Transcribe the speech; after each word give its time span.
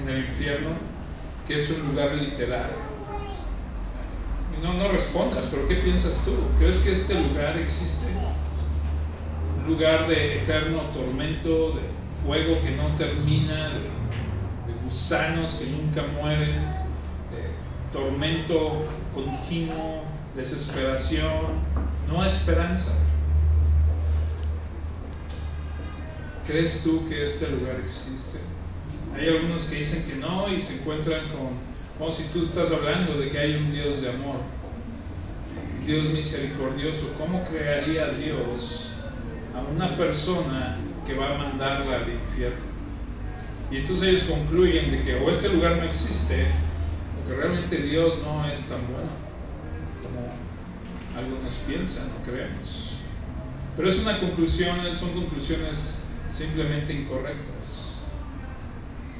en 0.00 0.08
el 0.08 0.18
infierno 0.24 0.70
que 1.46 1.56
es 1.56 1.70
un 1.70 1.88
lugar 1.88 2.14
literal. 2.14 2.70
No, 4.62 4.74
no 4.74 4.88
respondas, 4.88 5.46
pero 5.46 5.66
¿qué 5.66 5.76
piensas 5.76 6.24
tú? 6.24 6.32
¿Crees 6.58 6.78
que 6.78 6.92
este 6.92 7.14
lugar 7.14 7.56
existe? 7.56 8.12
Un 9.58 9.72
lugar 9.72 10.08
de 10.08 10.42
eterno 10.42 10.82
tormento, 10.92 11.72
de 11.72 11.82
fuego 12.24 12.60
que 12.62 12.72
no 12.72 12.88
termina, 12.96 13.68
de, 13.68 13.98
gusanos 14.84 15.56
que 15.56 15.66
nunca 15.66 16.02
mueren, 16.14 16.62
de 17.30 17.92
tormento 17.92 18.84
continuo, 19.14 20.04
desesperación, 20.34 21.60
no 22.08 22.24
esperanza. 22.24 22.92
¿Crees 26.46 26.82
tú 26.82 27.06
que 27.08 27.24
este 27.24 27.50
lugar 27.50 27.76
existe? 27.80 28.38
Hay 29.18 29.28
algunos 29.28 29.64
que 29.64 29.76
dicen 29.76 30.04
que 30.04 30.16
no 30.16 30.52
y 30.52 30.60
se 30.60 30.74
encuentran 30.74 31.20
con, 31.28 31.50
como 31.98 32.12
si 32.12 32.24
tú 32.28 32.42
estás 32.42 32.70
hablando 32.70 33.18
de 33.18 33.28
que 33.28 33.38
hay 33.38 33.54
un 33.56 33.72
Dios 33.72 34.02
de 34.02 34.10
amor, 34.10 34.36
Dios 35.84 36.04
misericordioso. 36.10 37.14
¿Cómo 37.18 37.42
crearía 37.44 38.08
Dios 38.10 38.90
a 39.56 39.60
una 39.74 39.96
persona 39.96 40.76
que 41.04 41.14
va 41.14 41.34
a 41.34 41.38
mandarla 41.38 41.96
al 41.96 42.08
infierno? 42.08 42.68
Y 43.72 43.78
entonces 43.78 44.08
ellos 44.08 44.22
concluyen 44.22 44.90
de 44.92 45.00
que 45.00 45.16
o 45.16 45.28
este 45.28 45.48
lugar 45.48 45.76
no 45.76 45.82
existe, 45.82 46.46
o 47.20 47.28
que 47.28 47.34
realmente 47.34 47.76
Dios 47.78 48.14
no 48.22 48.48
es 48.48 48.68
tan 48.68 48.80
bueno 48.86 49.10
como 50.02 50.28
algunos 51.18 51.54
piensan 51.66 52.08
o 52.12 52.24
creemos. 52.24 52.98
Pero 53.76 53.88
es 53.88 53.98
una 54.00 54.20
conclusión, 54.20 54.76
son 54.94 55.10
conclusiones 55.12 56.14
simplemente 56.28 56.92
incorrectas. 56.92 57.97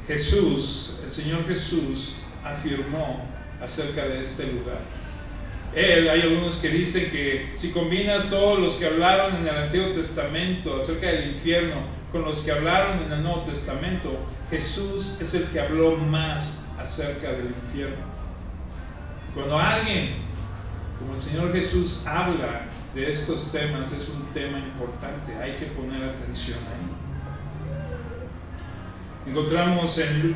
Jesús, 0.09 1.03
el 1.05 1.11
Señor 1.11 1.47
Jesús, 1.47 2.15
afirmó 2.43 3.27
acerca 3.63 4.07
de 4.07 4.21
este 4.21 4.47
lugar. 4.47 4.81
Él, 5.75 6.09
hay 6.09 6.23
algunos 6.23 6.57
que 6.57 6.71
dicen 6.71 7.11
que 7.11 7.51
si 7.55 7.73
combinas 7.73 8.31
todos 8.31 8.59
los 8.59 8.77
que 8.77 8.87
hablaron 8.87 9.37
en 9.37 9.47
el 9.47 9.55
Antiguo 9.55 9.89
Testamento 9.93 10.79
acerca 10.79 11.09
del 11.09 11.29
infierno 11.33 11.83
con 12.11 12.23
los 12.23 12.41
que 12.41 12.53
hablaron 12.53 13.03
en 13.03 13.13
el 13.13 13.23
Nuevo 13.23 13.43
Testamento, 13.43 14.11
Jesús 14.51 15.19
es 15.21 15.35
el 15.35 15.45
que 15.49 15.61
habló 15.61 15.95
más 15.99 16.65
acerca 16.79 17.31
del 17.33 17.49
infierno. 17.63 18.07
Cuando 19.35 19.59
alguien, 19.59 20.15
como 20.99 21.15
el 21.15 21.21
Señor 21.21 21.53
Jesús, 21.53 22.07
habla 22.07 22.63
de 22.95 23.11
estos 23.11 23.53
temas, 23.53 23.93
es 23.93 24.09
un 24.09 24.25
tema 24.33 24.59
importante, 24.59 25.37
hay 25.37 25.55
que 25.57 25.67
poner 25.67 26.03
atención 26.03 26.59
ahí. 26.61 26.98
Encontramos 29.29 29.99
en, 29.99 30.35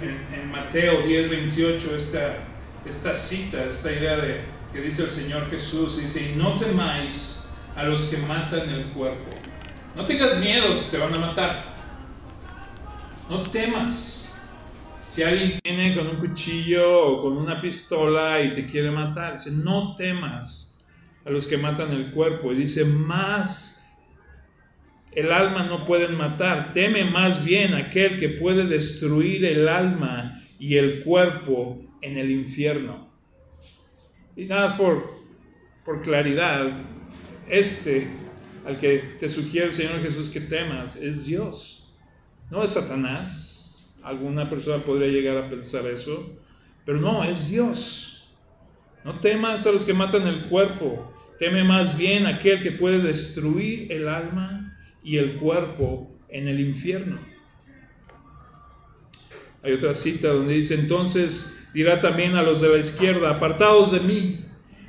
Mateo 0.51 1.01
10, 1.01 1.31
28 1.31 1.97
esta, 1.97 3.15
cita, 3.15 3.65
esta 3.65 3.91
idea 3.91 4.17
de 4.19 4.43
que 4.71 4.83
dice 4.83 5.03
el 5.03 5.09
Señor 5.09 5.49
Jesús, 5.51 6.01
dice, 6.01 6.31
y 6.31 6.39
no 6.39 6.57
temáis 6.57 7.49
a 7.75 7.85
los 7.85 8.05
que 8.07 8.19
matan 8.27 8.69
el 8.69 8.85
cuerpo. 8.91 9.31
No 9.97 10.05
tengas 10.05 10.39
miedo 10.41 10.75
si 10.75 10.91
te 10.91 10.99
van 10.99 11.15
a 11.15 11.19
matar. 11.19 11.65
No 13.31 13.43
temas. 13.45 14.43
Si 15.07 15.23
alguien 15.23 15.59
viene 15.65 15.97
con 15.97 16.09
un 16.09 16.17
cuchillo 16.17 17.07
o 17.07 17.23
con 17.23 17.39
una 17.39 17.63
pistola 17.63 18.43
y 18.43 18.53
te 18.53 18.67
quiere 18.67 18.91
matar, 18.91 19.35
dice, 19.35 19.53
no 19.53 19.97
temas 19.97 20.83
a 21.25 21.31
los 21.31 21.47
que 21.47 21.57
matan 21.57 21.93
el 21.93 22.13
cuerpo. 22.13 22.53
Y 22.53 22.57
dice, 22.57 22.85
más 22.85 23.82
el 25.15 25.31
alma 25.31 25.65
no 25.65 25.85
pueden 25.85 26.17
matar, 26.17 26.73
teme 26.73 27.05
más 27.05 27.45
bien 27.45 27.75
aquel 27.75 28.19
que 28.19 28.31
puede 28.31 28.67
destruir 28.67 29.45
el 29.45 29.69
alma 29.69 30.43
y 30.59 30.77
el 30.77 31.03
cuerpo 31.05 31.81
en 32.01 32.17
el 32.17 32.31
infierno. 32.31 33.11
Y 34.37 34.47
nada 34.47 34.69
más 34.69 34.79
por, 34.79 35.11
por 35.85 36.01
claridad, 36.01 36.71
este 37.49 38.09
al 38.65 38.79
que 38.79 39.17
te 39.19 39.29
sugiere 39.29 39.67
el 39.69 39.75
Señor 39.75 40.01
Jesús 40.01 40.31
que 40.31 40.41
temas 40.41 40.97
es 40.97 41.27
Dios, 41.27 41.93
no 42.51 42.63
es 42.63 42.73
Satanás. 42.73 43.59
Alguna 44.03 44.51
persona 44.51 44.83
podría 44.83 45.09
llegar 45.09 45.37
a 45.37 45.49
pensar 45.49 45.87
eso, 45.87 46.37
pero 46.85 47.01
no, 47.01 47.23
es 47.23 47.51
Dios. 47.51 48.33
No 49.05 49.21
temas 49.21 49.67
a 49.67 49.73
los 49.73 49.85
que 49.85 49.95
matan 49.95 50.27
el 50.27 50.43
cuerpo, 50.45 51.13
teme 51.39 51.65
más 51.65 51.97
bien 51.97 52.27
aquel 52.27 52.63
que 52.63 52.73
puede 52.73 52.99
destruir 52.99 53.91
el 53.93 54.09
alma 54.09 54.62
y 55.03 55.17
el 55.19 55.37
cuerpo 55.37 56.11
en 56.29 56.49
el 56.49 56.61
infierno. 56.61 57.19
Hay 59.63 59.73
otra 59.73 59.95
cita 59.95 60.29
donde 60.29 60.55
dice, 60.55 60.75
entonces 60.75 61.69
dirá 61.73 62.01
también 62.01 62.35
a 62.35 62.43
los 62.43 62.61
de 62.61 62.69
la 62.69 62.79
izquierda, 62.79 63.31
apartados 63.31 63.93
de 63.93 64.01
mí, 64.01 64.45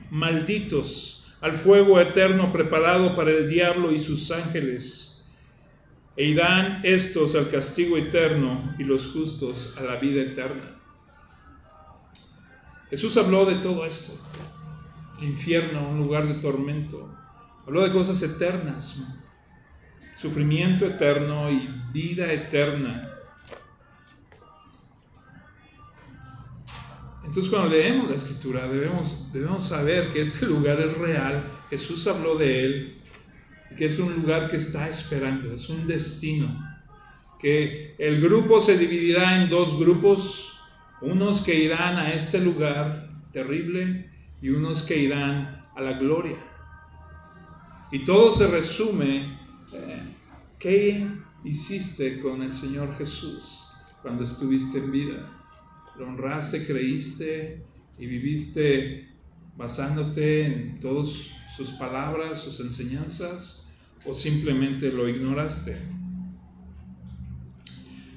malditos, 0.09 1.35
al 1.41 1.53
fuego 1.53 2.00
eterno 2.00 2.51
preparado 2.51 3.16
para 3.16 3.31
el 3.31 3.50
diablo 3.50 3.91
y 3.91 4.00
sus 4.00 4.31
ángeles, 4.31 5.31
e 6.16 6.25
irán 6.25 6.80
estos 6.84 7.35
al 7.35 7.50
castigo 7.50 7.97
eterno 7.97 8.75
y 8.80 8.84
los 8.84 9.12
justos 9.12 9.75
a 9.78 9.84
la 9.84 9.95
vida 9.97 10.22
eterna. 10.22 10.80
Jesús 12.90 13.18
habló 13.18 13.45
de 13.45 13.56
todo 13.56 13.85
esto, 13.85 14.13
infierno, 15.22 15.90
un 15.90 15.97
lugar 15.97 16.28
de 16.28 16.35
tormento, 16.35 17.12
habló 17.66 17.81
de 17.81 17.91
cosas 17.91 18.22
eternas, 18.22 19.22
sufrimiento 20.23 20.85
eterno 20.85 21.51
y 21.51 21.67
vida 21.91 22.31
eterna. 22.31 23.09
Entonces 27.25 27.51
cuando 27.51 27.72
leemos 27.72 28.09
la 28.09 28.16
escritura 28.16 28.66
debemos, 28.69 29.33
debemos 29.33 29.67
saber 29.67 30.13
que 30.13 30.22
este 30.22 30.45
lugar 30.45 30.79
es 30.79 30.97
real, 30.97 31.44
Jesús 31.69 32.07
habló 32.07 32.38
de 32.38 32.66
él, 32.66 32.95
que 33.78 33.88
es 33.88 34.00
un 34.00 34.16
lugar 34.16 34.50
que 34.50 34.56
está 34.56 34.88
esperando, 34.88 35.56
es 35.56 35.67
un 35.67 35.85
destino, 35.88 36.47
que 37.38 37.94
el 37.97 38.22
grupo 38.22 38.62
se 38.62 38.78
dividirá 38.78 39.44
en 39.44 39.50
dos 39.50 39.78
grupos, 39.78 40.57
unos 41.01 41.41
que 41.41 41.53
irán 41.53 41.97
a 41.97 42.13
este 42.13 42.39
lugar 42.39 43.09
terrible 43.33 44.09
y 44.41 44.51
unos 44.51 44.83
que 44.83 45.00
irán 45.00 45.66
a 45.75 45.81
la 45.81 46.00
gloria. 46.00 46.38
Y 47.91 48.06
todo 48.06 48.31
se 48.31 48.47
resume 48.47 49.38
¿Qué 50.63 51.06
hiciste 51.44 52.22
con 52.22 52.41
el 52.41 52.53
Señor 52.53 52.97
Jesús 52.97 53.66
cuando 54.01 54.24
estuviste 54.24 54.78
en 54.78 54.94
vida? 54.94 55.29
¿Lo 56.00 56.07
honraste, 56.07 56.66
creíste 56.66 57.62
y 58.00 58.06
viviste 58.06 59.09
basándote 59.57 60.46
en 60.46 60.79
todas 60.79 61.31
sus 61.57 61.72
palabras, 61.72 62.40
sus 62.40 62.62
enseñanzas? 62.62 63.69
¿O 64.06 64.13
simplemente 64.13 64.90
lo 64.90 65.09
ignoraste? 65.09 65.75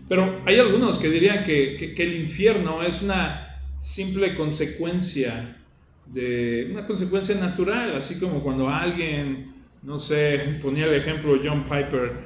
Pero 0.09 0.41
hay 0.47 0.61
algunos 0.61 0.99
que 0.99 1.11
dirían 1.11 1.45
que, 1.45 1.97
el 1.99 2.15
infierno 2.15 2.81
es 2.81 3.03
una 3.03 3.59
simple 3.81 4.37
consecuencia 4.37 5.65
de 6.07 6.69
una 6.71 6.87
consecuencia 6.87 7.35
natural, 7.35 7.97
así 7.97 8.21
como 8.21 8.41
cuando 8.41 8.69
alguien 8.69 9.57
no 9.87 10.01
sé, 10.01 10.59
ponía 10.61 10.87
el 10.87 10.95
ejemplo 10.95 11.39
John 11.43 11.63
Piper, 11.63 12.26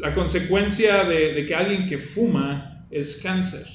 la 0.00 0.14
consecuencia 0.14 1.04
de, 1.04 1.46
que 1.46 1.54
alguien 1.54 1.86
que 1.86 1.98
fuma 1.98 2.86
es 2.90 3.20
cáncer, 3.22 3.66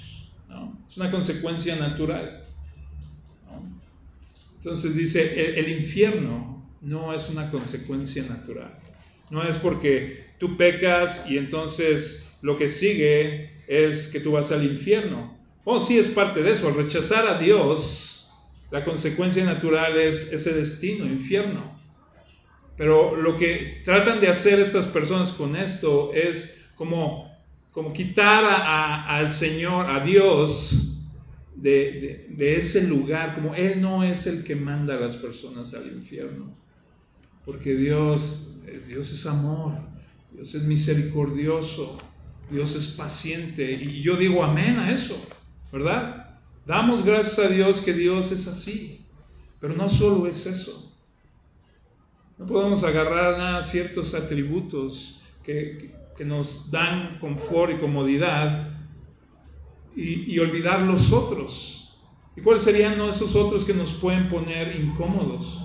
es 0.90 0.98
una 0.98 1.12
consecuencia 1.12 1.76
natural. 1.76 2.44
Entonces 4.58 4.96
dice, 4.96 5.60
el, 5.60 5.70
infierno 5.70 6.68
no 6.82 7.14
es 7.14 7.30
una 7.30 7.52
consecuencia 7.52 8.24
natural, 8.24 8.80
no 9.30 9.44
es 9.44 9.58
porque 9.58 10.26
tú 10.40 10.58
pecas 10.58 11.30
y 11.30 11.38
entonces 11.38 12.36
lo 12.42 12.58
que 12.58 12.68
sigue 12.68 13.52
es 13.68 14.08
que 14.08 14.20
tú 14.20 14.32
vas 14.32 14.52
al 14.52 14.66
infierno. 14.66 15.38
Oh, 15.64 15.80
sí 15.80 15.98
es 15.98 16.08
parte 16.08 16.42
de 16.42 16.54
eso, 16.54 16.72
rechazar 16.72 17.28
a 17.28 17.40
Dios, 17.40 18.32
la 18.72 18.84
consecuencia 18.84 19.46
natural 19.46 19.98
es 20.00 20.34
ese 20.34 20.54
destino, 20.54 21.06
infierno. 21.06 21.75
Pero 22.78 23.16
lo 23.16 23.38
que 23.38 23.82
tratan 23.86 24.20
de 24.20 24.28
hacer 24.28 24.60
estas 24.60 24.86
personas 24.88 25.32
con 25.34 25.56
esto 25.56 26.12
es 26.14 26.72
como, 26.76 27.32
como 27.72 27.94
quitar 27.94 28.44
al 29.08 29.32
Señor, 29.32 29.90
a 29.90 30.04
Dios, 30.04 30.96
de, 31.56 32.28
ese 32.38 32.88
lugar, 32.88 33.36
como 33.36 33.56
Él 33.56 33.82
no 33.82 34.04
es 34.04 34.28
el 34.28 34.44
que 34.44 34.56
manda 34.56 34.96
a 34.96 35.00
las 35.00 35.16
personas 35.16 35.74
al 35.74 35.88
infierno. 35.88 36.54
Porque 37.46 37.76
Dios, 37.76 38.58
Dios 38.88 39.12
es 39.12 39.26
amor, 39.26 39.74
Dios 40.34 40.54
es 40.54 40.64
misericordioso, 40.64 41.98
Dios 42.52 42.76
es 42.76 42.88
paciente. 42.90 43.72
Y 43.72 44.02
yo 44.02 44.18
digo 44.18 44.44
amén 44.44 44.78
a 44.78 44.92
eso, 44.92 45.18
¿verdad? 45.72 46.40
Damos 46.66 47.06
gracias 47.06 47.40
a 47.40 47.48
Dios 47.48 47.82
que 47.82 47.94
Dios 47.94 48.32
es 48.32 48.48
así. 48.48 49.02
Pero 49.60 49.76
no 49.76 49.90
solo 49.90 50.28
es 50.28 50.46
eso. 50.46 50.85
No 52.38 52.46
podemos 52.46 52.84
agarrar 52.84 53.38
nada 53.38 53.64
ciertos 53.64 54.14
atributos 54.14 55.22
que, 55.44 55.94
nos 56.26 56.72
dan 56.72 57.20
confort 57.20 57.74
y 57.74 57.78
comodidad 57.78 58.72
y, 59.96 60.38
olvidar 60.40 60.82
los 60.82 61.12
otros. 61.14 61.98
¿Y 62.36 62.42
cuáles 62.42 62.64
serían 62.64 63.00
esos 63.02 63.36
otros 63.36 63.64
que 63.64 63.74
nos 63.74 63.94
pueden 63.96 64.30
poner 64.30 64.76
incómodos? 64.76 65.62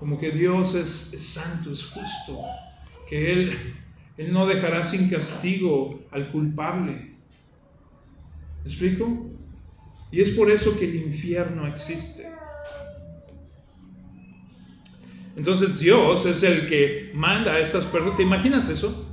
Como 0.00 0.18
que 0.18 0.30
Dios 0.30 0.74
es, 0.74 0.90
santo, 1.20 1.72
es 1.72 1.84
justo, 1.84 2.44
que 3.08 3.32
Él, 3.32 3.58
Él 4.16 4.32
no 4.32 4.46
dejará 4.46 4.82
sin 4.82 5.08
castigo 5.10 6.00
al 6.10 6.30
culpable. 6.30 7.16
¿Me 8.64 8.70
explico? 8.70 9.26
Y 10.10 10.20
es 10.20 10.30
por 10.30 10.50
eso 10.50 10.76
que 10.78 10.86
el 10.86 10.96
infierno 10.96 11.66
existe. 11.66 12.37
Entonces 15.38 15.78
Dios 15.78 16.26
es 16.26 16.42
el 16.42 16.68
que 16.68 17.12
manda 17.14 17.52
a 17.52 17.58
estas 17.60 17.84
personas. 17.84 18.16
¿Te 18.16 18.24
imaginas 18.24 18.68
eso? 18.68 19.08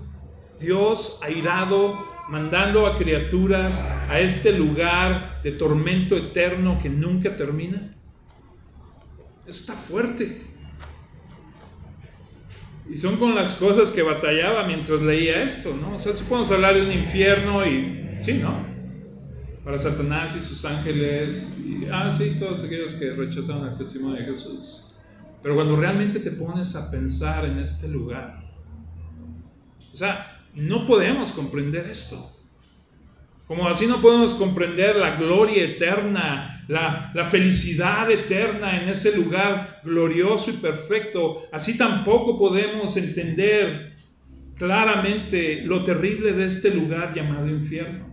Dios 0.60 1.20
airado, 1.22 2.04
mandando 2.30 2.88
a 2.88 2.98
criaturas 2.98 3.88
a 4.10 4.20
este 4.20 4.52
lugar 4.58 5.40
de 5.44 5.52
tormento 5.52 6.18
eterno 6.18 6.80
que 6.82 6.90
nunca 6.90 7.36
termina. 7.36 7.96
Está 9.46 9.74
fuerte. 9.74 10.42
Y 12.90 12.98
son 12.98 13.18
con 13.18 13.36
las 13.36 13.58
cosas 13.58 13.92
que 13.92 14.02
batallaba 14.02 14.64
mientras 14.64 15.02
leía 15.04 15.44
esto, 15.44 15.78
¿no? 15.80 15.94
O 15.94 16.00
sea, 16.00 16.14
podemos 16.28 16.52
hablar 16.52 16.74
de 16.74 16.88
un 16.88 16.92
infierno 16.92 17.64
y, 17.68 18.18
sí, 18.24 18.40
¿no? 18.42 18.66
Para 19.64 19.78
Satanás 19.78 20.36
y 20.36 20.40
sus 20.40 20.66
ángeles, 20.66 21.56
y, 21.60 21.86
ah, 21.92 22.12
sí, 22.18 22.38
todos 22.40 22.64
aquellos 22.64 22.94
que 22.94 23.12
rechazaron 23.12 23.68
el 23.68 23.78
testimonio 23.78 24.22
de 24.22 24.26
Jesús. 24.26 24.85
Pero 25.46 25.54
cuando 25.54 25.76
realmente 25.76 26.22
te 26.22 26.32
pones 26.32 26.76
a 26.76 26.90
pensar 26.90 27.46
en 27.46 27.60
este 27.60 27.88
lugar, 27.88 28.44
o 29.94 29.96
sea, 29.96 30.42
no 30.56 30.88
podemos 30.88 31.34
comprender 31.34 31.86
esto. 31.86 32.36
Como 33.46 33.68
así 33.68 33.86
no 33.86 34.02
podemos 34.02 34.34
comprender 34.34 34.96
la 34.96 35.18
gloria 35.18 35.64
eterna, 35.64 36.66
la, 36.68 37.12
la, 37.14 37.30
felicidad 37.30 38.10
eterna 38.10 38.82
en 38.82 38.90
ese 38.90 39.16
lugar 39.16 39.82
glorioso 39.84 40.50
y 40.50 40.54
perfecto, 40.54 41.44
así 41.52 41.78
tampoco 41.78 42.40
podemos 42.40 42.98
entender 42.98 43.94
claramente 44.56 45.62
lo 45.62 45.84
terrible 45.84 46.34
de 46.34 46.48
este 46.48 46.74
lugar 46.74 47.14
llamado 47.14 47.48
infierno. 47.48 48.08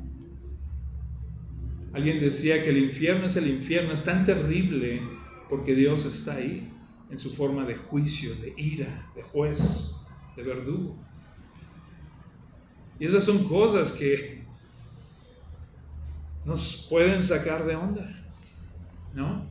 Alguien 1.94 2.20
decía 2.20 2.62
que 2.62 2.68
el 2.68 2.76
infierno 2.76 3.24
es 3.24 3.36
el 3.36 3.48
infierno, 3.48 3.94
es 3.94 4.04
tan 4.04 4.26
terrible 4.26 5.00
porque 5.48 5.74
Dios 5.74 6.04
está 6.04 6.34
ahí 6.34 6.68
en 7.12 7.18
su 7.18 7.30
forma 7.34 7.66
de 7.66 7.76
juicio, 7.76 8.34
de 8.36 8.54
ira, 8.56 9.12
de 9.14 9.22
juez, 9.22 10.02
de 10.34 10.42
verdugo. 10.42 10.96
Y 12.98 13.04
esas 13.04 13.24
son 13.24 13.46
cosas 13.48 13.92
que 13.92 14.42
nos 16.46 16.86
pueden 16.88 17.22
sacar 17.22 17.66
de 17.66 17.76
onda, 17.76 18.08
¿no? 19.12 19.46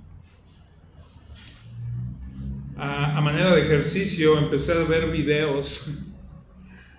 A, 2.77 3.21
manera 3.21 3.53
de 3.53 3.61
ejercicio 3.61 4.39
empecé 4.39 4.71
a 4.71 4.83
ver 4.83 5.11
videos, 5.11 5.99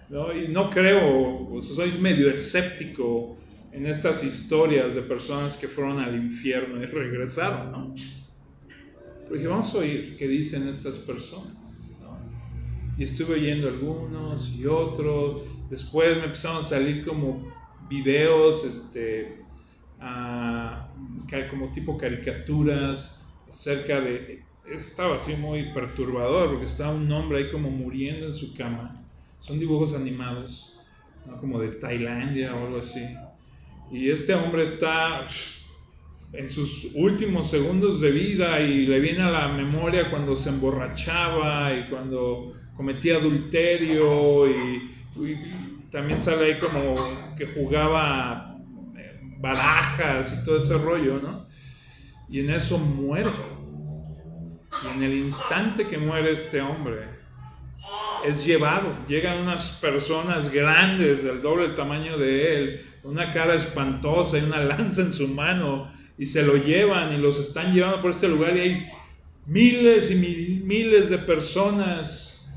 ¿no? 0.09 0.33
Y 0.33 0.47
no 0.47 0.71
creo, 0.71 1.61
soy 1.61 1.99
medio 1.99 2.31
escéptico 2.31 3.37
en 3.73 3.87
estas 3.87 4.23
historias 4.23 4.95
de 4.95 5.03
personas 5.03 5.57
que 5.57 5.67
fueron 5.67 5.99
al 5.99 6.15
infierno 6.15 6.81
y 6.81 6.87
regresaron, 6.87 7.73
¿no? 7.73 7.95
Porque 9.33 9.47
vamos 9.47 9.75
a 9.75 9.79
oír 9.79 10.15
qué 10.19 10.29
dicen 10.29 10.69
estas 10.69 10.97
personas. 10.97 11.97
Y 12.99 13.05
estuve 13.05 13.37
oyendo 13.37 13.67
algunos 13.67 14.55
y 14.55 14.67
otros. 14.67 15.41
Después 15.71 16.19
me 16.19 16.25
empezaron 16.25 16.59
a 16.59 16.63
salir 16.63 17.03
como 17.07 17.51
videos, 17.89 18.63
este, 18.67 19.39
como 21.49 21.73
tipo 21.73 21.97
caricaturas 21.97 23.27
acerca 23.49 24.03
de... 24.03 24.43
Estaba 24.71 25.17
así 25.17 25.35
muy 25.37 25.73
perturbador 25.73 26.51
porque 26.51 26.67
estaba 26.67 26.93
un 26.93 27.11
hombre 27.11 27.39
ahí 27.39 27.51
como 27.51 27.71
muriendo 27.71 28.27
en 28.27 28.35
su 28.35 28.55
cama. 28.55 29.03
Son 29.39 29.59
dibujos 29.59 29.95
animados, 29.95 30.79
como 31.41 31.59
de 31.59 31.69
Tailandia 31.69 32.55
o 32.55 32.67
algo 32.67 32.77
así. 32.77 33.03
Y 33.91 34.11
este 34.11 34.35
hombre 34.35 34.65
está 34.65 35.27
en 36.33 36.51
sus 36.51 36.89
últimos 36.95 37.51
segundos 37.51 38.01
de 38.01 38.11
vida 38.11 38.61
y 38.61 38.87
le 38.87 39.01
viene 39.01 39.23
a 39.23 39.31
la 39.31 39.49
memoria 39.49 40.11
cuando 40.11 40.35
se 40.35 40.49
emborrachaba 40.49 41.75
y 41.75 41.89
cuando 41.91 42.53
cometía 42.75 43.17
adulterio 43.17 44.49
y, 44.49 44.91
también 45.91 46.23
sale 46.23 46.47
ahí 46.47 46.59
como 46.59 46.95
que 47.37 47.49
jugaba 47.49 48.57
eh, 48.97 49.21
barajas 49.41 50.41
y 50.41 50.47
todo 50.47 50.57
ese 50.57 50.79
rollo, 50.79 51.21
¿no? 51.21 51.47
Y 52.31 52.41
en 52.41 52.49
eso 52.49 52.79
muere. 52.79 53.29
Y 54.83 54.97
en 54.97 55.03
el 55.03 55.15
instante 55.15 55.87
que 55.87 55.99
muere 55.99 56.33
este 56.33 56.63
hombre, 56.63 57.03
es 58.25 58.47
llevado. 58.47 58.97
Llegan 59.07 59.43
unas 59.43 59.79
personas 59.83 60.51
grandes 60.51 61.25
del 61.25 61.43
doble 61.43 61.75
tamaño 61.75 62.17
de 62.17 62.57
él, 62.57 62.87
una 63.05 63.31
cara 63.35 63.57
espantosa 63.57 64.39
y 64.39 64.45
una 64.45 64.65
lanza 64.65 65.03
en 65.03 65.13
su 65.13 65.29
mano 65.29 65.91
y 66.23 66.27
se 66.27 66.45
lo 66.45 66.57
llevan 66.57 67.13
y 67.13 67.17
los 67.17 67.41
están 67.41 67.75
llevando 67.75 68.01
por 68.01 68.13
este 68.13 68.29
lugar 68.29 68.57
y 68.57 68.61
hay 68.61 68.87
miles 69.45 70.09
y 70.13 70.63
miles 70.65 71.11
de 71.11 71.19
personas 71.19 72.55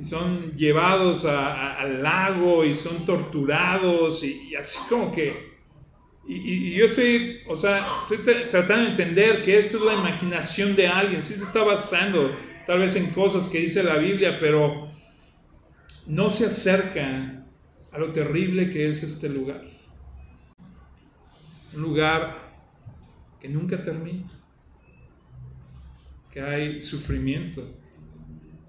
y 0.00 0.06
son 0.06 0.56
llevados 0.56 1.26
al 1.26 2.02
lago 2.02 2.64
y 2.64 2.72
son 2.72 3.04
torturados 3.04 4.24
y, 4.24 4.56
así 4.56 4.78
como 4.88 5.12
que 5.12 5.54
y, 6.26 6.76
yo 6.76 6.86
estoy, 6.86 7.42
o 7.46 7.54
sea, 7.54 7.86
estoy 8.10 8.44
tratando 8.48 8.84
de 8.84 8.90
entender 8.92 9.42
que 9.44 9.58
esto 9.58 9.76
es 9.76 9.82
la 9.84 9.92
imaginación 9.92 10.74
de 10.74 10.88
alguien, 10.88 11.22
sí 11.22 11.34
se 11.34 11.44
está 11.44 11.62
basando 11.62 12.34
tal 12.66 12.78
vez 12.78 12.96
en 12.96 13.10
cosas 13.10 13.50
que 13.50 13.58
dice 13.58 13.82
la 13.82 13.96
Biblia, 13.96 14.38
pero 14.40 14.88
no 16.06 16.30
se 16.30 16.46
acercan 16.46 17.46
a 17.92 17.98
lo 17.98 18.14
terrible 18.14 18.70
que 18.70 18.88
es 18.88 19.02
este 19.02 19.28
lugar. 19.28 19.62
Un 21.74 21.82
lugar 21.82 22.44
que 23.44 23.50
nunca 23.50 23.82
termina, 23.82 24.24
que 26.32 26.40
hay 26.40 26.82
sufrimiento 26.82 27.62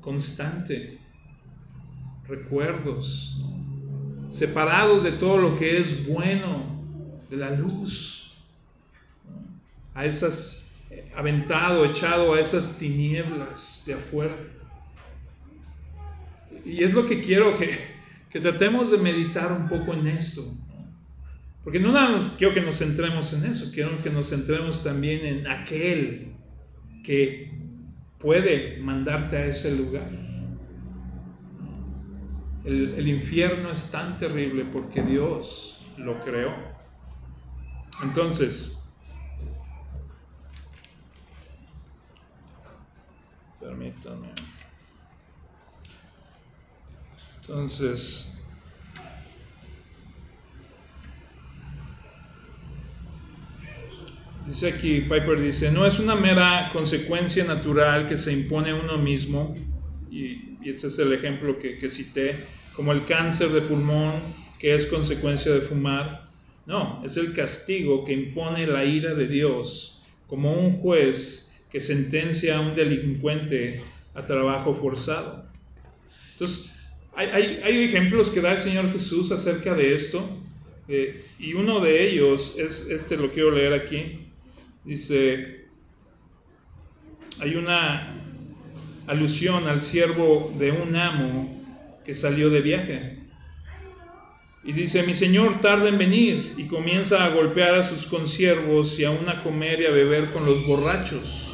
constante, 0.02 1.00
recuerdos, 2.28 3.42
separados 4.30 5.02
de 5.06 5.14
todo 5.14 5.38
lo 5.38 5.56
que 5.58 5.78
es 5.78 6.06
bueno, 6.06 6.62
de 7.30 7.38
la 7.38 7.52
luz, 7.52 8.38
a 9.94 10.04
esas, 10.04 10.76
aventado, 11.16 11.86
echado 11.86 12.34
a 12.34 12.42
esas 12.42 12.78
tinieblas 12.78 13.86
de 13.88 13.94
afuera. 13.94 14.36
Y 16.66 16.84
es 16.84 16.94
lo 16.94 17.08
que 17.08 17.22
quiero 17.22 17.56
que, 17.56 17.80
que 18.30 18.42
tratemos 18.42 18.92
de 18.92 18.98
meditar 18.98 19.54
un 19.54 19.70
poco 19.70 19.94
en 19.94 20.08
esto. 20.08 20.44
Porque 21.66 21.80
no 21.80 21.92
nada 21.92 22.36
quiero 22.38 22.54
que 22.54 22.62
nos 22.62 22.78
centremos 22.78 23.34
en 23.34 23.52
eso, 23.52 23.72
quiero 23.74 23.98
que 24.02 24.12
nos 24.12 24.30
centremos 24.30 24.84
también 24.84 25.26
en 25.26 25.48
aquel 25.48 26.36
que 27.04 27.52
puede 28.20 28.78
mandarte 28.78 29.36
a 29.36 29.46
ese 29.48 29.76
lugar. 29.76 30.08
El, 32.64 32.94
el 32.94 33.08
infierno 33.08 33.72
es 33.72 33.90
tan 33.90 34.16
terrible 34.18 34.64
porque 34.66 35.02
Dios 35.02 35.84
lo 35.98 36.20
creó. 36.20 36.54
Entonces, 38.04 38.78
permítame. 43.60 44.30
Entonces, 47.42 48.35
Dice 54.46 54.68
aquí, 54.68 55.02
Piper 55.02 55.42
dice, 55.42 55.72
no 55.72 55.88
es 55.88 55.98
una 56.00 56.16
mera 56.16 56.70
consecuencia 56.72 57.44
natural 57.46 58.08
que 58.08 58.16
se 58.16 58.32
impone 58.32 58.74
uno 58.74 58.98
mismo, 59.00 59.56
y, 60.12 60.56
este 60.64 60.88
es 60.88 61.00
el 61.00 61.14
ejemplo 61.14 61.58
que, 61.60 61.78
que, 61.78 61.90
cité, 61.90 62.36
como 62.76 62.92
el 62.92 63.06
cáncer 63.06 63.50
de 63.50 63.62
pulmón, 63.62 64.14
que 64.60 64.76
es 64.76 64.86
consecuencia 64.86 65.52
de 65.52 65.62
fumar. 65.62 66.30
No, 66.66 67.02
es 67.06 67.18
el 67.18 67.34
castigo 67.34 68.06
que 68.06 68.14
impone 68.14 68.66
la 68.66 68.84
ira 68.86 69.14
de 69.14 69.28
Dios, 69.28 70.04
como 70.28 70.54
un 70.54 70.78
juez 70.78 71.66
que 71.72 71.80
sentencia 71.80 72.58
a 72.58 72.62
un 72.62 72.76
delincuente 72.76 73.82
a 74.16 74.26
trabajo 74.26 74.74
forzado. 74.74 75.46
Entonces, 76.34 76.72
hay, 77.16 77.28
hay, 77.28 77.60
hay 77.64 77.84
ejemplos 77.84 78.30
que 78.30 78.42
da 78.42 78.54
el 78.54 78.60
Señor 78.60 78.92
Jesús 78.92 79.32
acerca 79.32 79.74
de 79.74 79.94
esto, 79.94 80.24
eh, 80.88 81.24
y 81.40 81.54
uno 81.54 81.80
de 81.80 82.08
ellos 82.08 82.58
es, 82.60 82.90
este 82.90 83.18
lo 83.18 83.32
quiero 83.32 83.52
leer 83.52 83.74
aquí, 83.74 84.25
Dice, 84.86 85.66
hay 87.40 87.56
una 87.56 88.22
alusión 89.08 89.68
al 89.68 89.82
siervo 89.82 90.54
de 90.60 90.72
un 90.72 90.96
amo 90.96 91.66
que 92.06 92.14
salió 92.14 92.52
de 92.52 92.62
viaje. 92.62 93.20
Y 94.64 94.74
dice, 94.74 95.02
mi 95.04 95.16
señor 95.16 95.60
tarda 95.60 95.90
en 95.90 95.98
venir 95.98 96.54
y 96.58 96.68
comienza 96.68 97.26
a 97.26 97.30
golpear 97.30 97.74
a 97.76 97.84
sus 97.84 98.06
consiervos 98.06 99.00
y 99.00 99.06
aún 99.06 99.28
a 99.28 99.42
comer 99.42 99.82
y 99.82 99.86
a 99.88 99.92
beber 99.92 100.32
con 100.32 100.46
los 100.46 100.66
borrachos. 100.68 101.52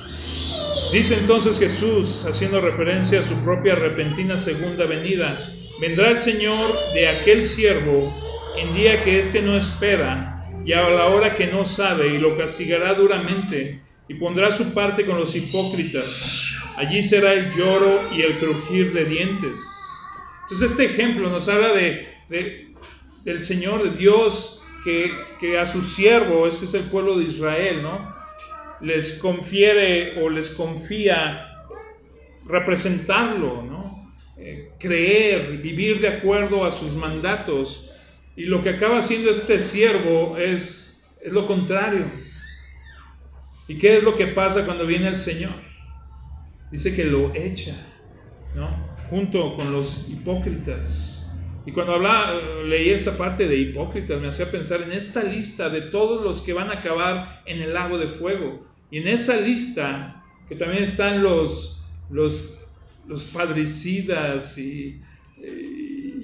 Dice 0.92 1.18
entonces 1.18 1.58
Jesús, 1.58 2.26
haciendo 2.26 2.60
referencia 2.60 3.22
a 3.22 3.24
su 3.24 3.36
propia 3.46 3.76
repentina 3.76 4.36
segunda 4.36 4.86
venida, 4.86 5.54
vendrá 5.80 6.10
el 6.10 6.20
Señor 6.20 6.74
de 6.94 7.08
aquel 7.08 7.46
siervo 7.46 8.14
en 8.58 8.74
día 8.74 9.02
que 9.06 9.20
éste 9.20 9.42
no 9.42 9.56
espera 9.56 10.41
y 10.66 10.74
a 10.74 10.90
la 10.90 11.08
hora 11.08 11.36
que 11.36 11.48
no 11.48 11.66
sabe 11.66 12.08
y 12.10 12.18
lo 12.18 12.38
castigará 12.38 12.94
duramente 12.94 13.82
y 14.08 14.16
pondrá 14.16 14.52
su 14.52 14.74
parte 14.74 15.06
con 15.06 15.18
los 15.18 15.36
hipócritas. 15.36 16.54
Allí 16.78 17.02
será 17.04 17.34
el 17.34 17.54
lloro 17.56 18.02
y 18.14 18.22
el 18.22 18.40
crujir 18.40 18.94
de 18.94 19.06
dientes. 19.06 19.60
Entonces 20.44 20.72
este 20.72 20.86
ejemplo 20.86 21.30
nos 21.30 21.48
habla 21.48 21.70
de, 21.74 22.08
del 23.24 23.44
Señor, 23.44 23.84
de 23.84 23.98
Dios, 23.98 24.64
que, 24.84 25.12
que, 25.40 25.60
a 25.60 25.68
su 25.68 25.82
siervo, 25.82 26.48
este 26.48 26.66
es 26.66 26.74
el 26.74 26.84
pueblo 26.84 27.20
de 27.20 27.26
Israel, 27.26 27.84
¿no? 27.84 28.14
Les 28.82 29.20
confiere 29.20 30.22
o 30.22 30.30
les 30.30 30.56
confía 30.56 31.48
representarlo, 32.46 33.62
¿no? 33.62 34.12
Eh, 34.38 34.72
creer, 34.80 35.58
vivir 35.58 36.02
de 36.02 36.08
acuerdo 36.08 36.66
a 36.66 36.72
sus 36.72 36.94
mandatos. 36.94 37.91
Y 38.36 38.46
lo 38.46 38.64
que 38.64 38.70
acaba 38.70 39.00
haciendo 39.00 39.30
este 39.30 39.60
siervo 39.60 40.38
es, 40.38 41.18
es 41.22 41.32
lo 41.32 41.48
contrario. 41.48 42.06
¿Y 43.68 43.78
qué 43.78 43.98
es 43.98 44.04
lo 44.04 44.16
que 44.16 44.28
pasa 44.28 44.66
cuando 44.66 44.86
viene 44.86 45.08
el 45.08 45.18
Señor? 45.18 45.54
Dice 46.72 46.96
que 46.96 47.06
lo 47.06 47.34
echa, 47.36 47.76
¿no? 48.56 48.70
Junto 49.10 49.56
con 49.56 49.72
los 49.72 50.10
hipócritas. 50.10 51.34
Y 51.66 51.74
cuando 51.74 51.94
hablaba, 51.94 52.34
leí 52.66 52.90
esta 52.90 53.18
parte 53.18 53.48
de 53.48 53.58
hipócritas, 53.58 54.20
me 54.20 54.30
hacía 54.30 54.50
pensar 54.50 54.82
en 54.82 54.94
esta 54.94 55.24
lista 55.24 55.70
de 55.70 55.82
todos 55.82 56.24
los 56.24 56.42
que 56.42 56.54
van 56.54 56.70
a 56.70 56.80
acabar 56.80 57.44
en 57.46 57.62
el 57.62 57.74
lago 57.74 57.98
de 57.98 58.08
fuego. 58.08 58.66
Y 58.90 59.00
en 59.00 59.08
esa 59.08 59.40
lista, 59.40 60.24
que 60.50 60.56
también 60.56 60.84
están 60.84 61.22
los, 61.22 61.86
los, 62.10 62.68
los 63.08 63.26
padricidas 63.26 64.58
y, 64.58 65.02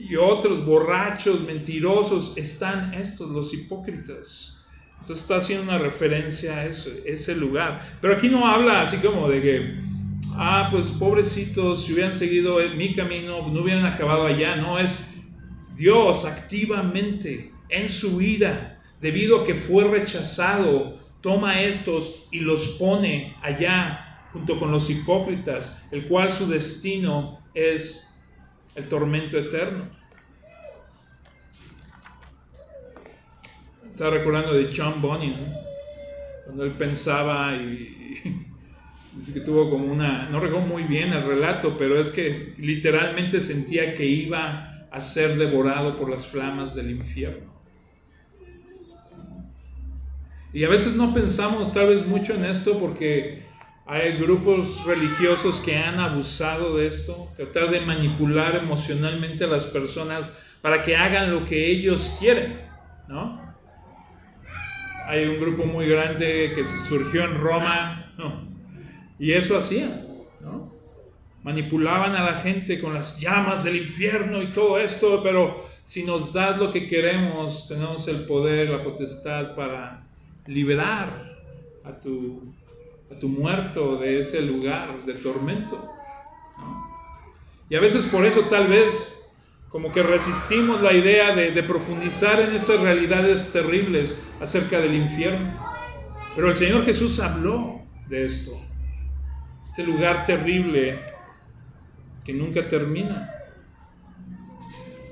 y 0.10 0.16
otros 0.16 0.66
borrachos, 0.66 1.42
mentirosos, 1.42 2.38
están 2.38 2.94
estos, 2.94 3.30
los 3.30 3.54
hipócritas. 3.54 4.66
Entonces 5.02 5.24
está 5.24 5.38
haciendo 5.38 5.64
una 5.64 5.78
referencia 5.78 6.58
a 6.58 6.66
eso, 6.66 6.90
ese 7.06 7.36
lugar. 7.36 7.82
Pero 8.02 8.16
aquí 8.16 8.30
no 8.30 8.48
habla 8.48 8.82
así 8.82 8.98
como 8.98 9.30
de 9.30 9.42
que, 9.42 9.80
ah, 10.36 10.70
pues 10.72 10.92
pobrecitos, 10.92 11.86
si 11.86 11.94
hubieran 11.94 12.16
seguido 12.16 12.58
mi 12.76 12.94
camino, 12.94 13.48
no 13.48 13.62
hubieran 13.62 13.86
acabado 13.86 14.26
allá. 14.26 14.56
No, 14.56 14.80
es 14.80 15.14
Dios 15.76 16.26
activamente 16.26 17.52
en 17.70 17.90
su 17.90 18.22
ira, 18.22 18.80
debido 19.02 19.42
a 19.42 19.46
que 19.46 19.56
fue 19.56 19.86
rechazado, 19.86 20.98
toma 21.22 21.62
estos 21.62 22.28
y 22.32 22.40
los 22.40 22.78
pone 22.80 23.36
allá 23.42 24.28
junto 24.32 24.60
con 24.60 24.72
los 24.72 24.90
hipócritas, 24.90 25.88
el 25.92 26.08
cual 26.08 26.32
su 26.32 26.48
destino 26.48 27.40
es 27.54 28.07
el 28.78 28.88
tormento 28.88 29.38
eterno. 29.38 29.86
Estaba 33.92 34.12
recordando 34.12 34.54
de 34.54 34.70
John 34.74 35.02
Bunyan, 35.02 35.52
cuando 36.46 36.64
él 36.64 36.74
pensaba 36.74 37.56
y, 37.56 38.46
que 39.34 39.40
tuvo 39.40 39.72
como 39.72 39.92
una, 39.92 40.30
no 40.30 40.40
recuerdo 40.40 40.68
muy 40.68 40.84
bien 40.84 41.12
el 41.12 41.26
relato, 41.26 41.76
pero 41.78 42.00
es 42.00 42.12
que 42.12 42.54
literalmente 42.60 43.42
sentía 43.42 43.96
que 43.96 44.06
iba 44.06 44.88
a 44.92 45.02
ser 45.02 45.38
devorado 45.38 45.98
por 45.98 46.12
las 46.12 46.28
flamas 46.28 46.76
del 46.76 46.92
infierno. 46.92 47.58
Y 50.54 50.64
a 50.64 50.70
veces 50.70 50.96
no 50.96 51.14
pensamos 51.16 51.74
tal 51.74 51.90
vez 51.90 52.06
mucho 52.06 52.36
en 52.36 52.46
esto 52.46 52.80
porque 52.80 53.47
hay 53.88 54.18
grupos 54.18 54.84
religiosos 54.86 55.62
que 55.62 55.78
han 55.78 55.98
abusado 56.00 56.76
de 56.76 56.88
esto, 56.88 57.32
tratar 57.38 57.72
de 57.72 57.80
manipular 57.80 58.56
emocionalmente 58.58 59.46
a 59.46 59.48
las 59.48 59.64
personas 59.66 60.38
para 60.62 60.84
que 60.84 60.96
hagan 60.96 61.32
lo 61.32 61.46
que 61.46 61.72
ellos 61.72 62.18
quieren, 62.20 62.60
¿no? 63.08 63.42
Hay 65.06 65.26
un 65.26 65.40
grupo 65.40 65.66
muy 65.66 65.88
grande 65.88 66.52
que 66.54 66.66
surgió 66.90 67.24
en 67.24 67.36
Roma, 67.40 68.04
y 69.18 69.32
eso 69.32 69.58
hacían, 69.58 70.04
¿no? 70.42 70.76
manipulaban 71.44 72.14
a 72.14 72.26
la 72.26 72.36
gente 72.42 72.82
con 72.82 72.94
las 72.94 73.18
llamas 73.22 73.64
del 73.64 73.78
infierno 73.78 74.42
y 74.42 74.48
todo 74.48 74.80
esto, 74.80 75.22
pero 75.24 75.64
si 75.86 76.04
nos 76.04 76.34
das 76.34 76.58
lo 76.58 76.74
que 76.74 76.90
queremos, 76.90 77.70
tenemos 77.70 78.06
el 78.10 78.26
poder, 78.26 78.70
la 78.70 78.84
potestad 78.84 79.56
para 79.56 80.04
liberar 80.46 81.38
a 81.86 81.98
tu, 81.98 82.54
a 83.12 83.20
tu 83.20 83.28
muerto 83.28 83.98
de 83.98 84.20
ese 84.20 84.42
lugar 84.42 85.06
de 85.06 85.14
tormento. 85.16 85.94
Y 87.70 87.76
a 87.76 87.80
veces 87.80 88.06
por 88.06 88.26
eso 88.26 88.42
tal 88.50 88.68
vez 88.68 89.18
como 89.70 89.92
que 89.92 90.02
resistimos 90.02 90.82
la 90.82 90.94
idea 90.94 91.36
de, 91.36 91.64
profundizar 91.64 92.40
en 92.40 92.56
estas 92.56 92.80
realidades 92.80 93.52
terribles 93.52 94.26
acerca 94.40 94.80
del 94.80 94.96
infierno. 94.96 95.54
Pero 96.36 96.50
el 96.50 96.58
Señor 96.58 96.86
Jesús 96.86 97.20
habló 97.20 97.82
de 98.08 98.26
esto, 98.26 98.60
este 99.70 99.84
lugar 99.84 100.26
terrible 100.26 101.00
que 102.24 102.34
nunca 102.34 102.68
termina. 102.68 103.30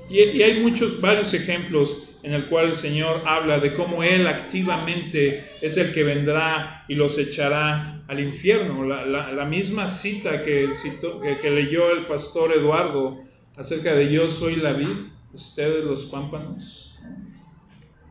Y, 0.08 0.42
hay 0.42 0.62
muchos, 0.62 1.00
varios 1.00 1.34
ejemplos 1.34 2.05
en 2.26 2.32
el 2.32 2.46
cual 2.46 2.70
el 2.70 2.74
Señor 2.74 3.22
habla 3.24 3.60
de 3.60 3.72
cómo 3.72 4.02
Él 4.02 4.26
activamente 4.26 5.44
es 5.60 5.76
el 5.76 5.94
que 5.94 6.02
vendrá 6.02 6.84
y 6.88 6.96
los 6.96 7.16
echará 7.18 8.02
al 8.08 8.18
infierno. 8.18 8.84
La, 8.84 9.44
misma 9.44 9.86
cita 9.86 10.42
que, 10.42 10.68
que, 11.40 11.50
leyó 11.50 11.92
el 11.92 12.06
pastor 12.06 12.52
Eduardo 12.52 13.20
acerca 13.56 13.94
de 13.94 14.10
yo 14.10 14.28
soy 14.28 14.56
la 14.56 14.72
vid, 14.72 15.06
ustedes 15.34 15.84
los 15.84 16.06
pámpanos. 16.06 16.98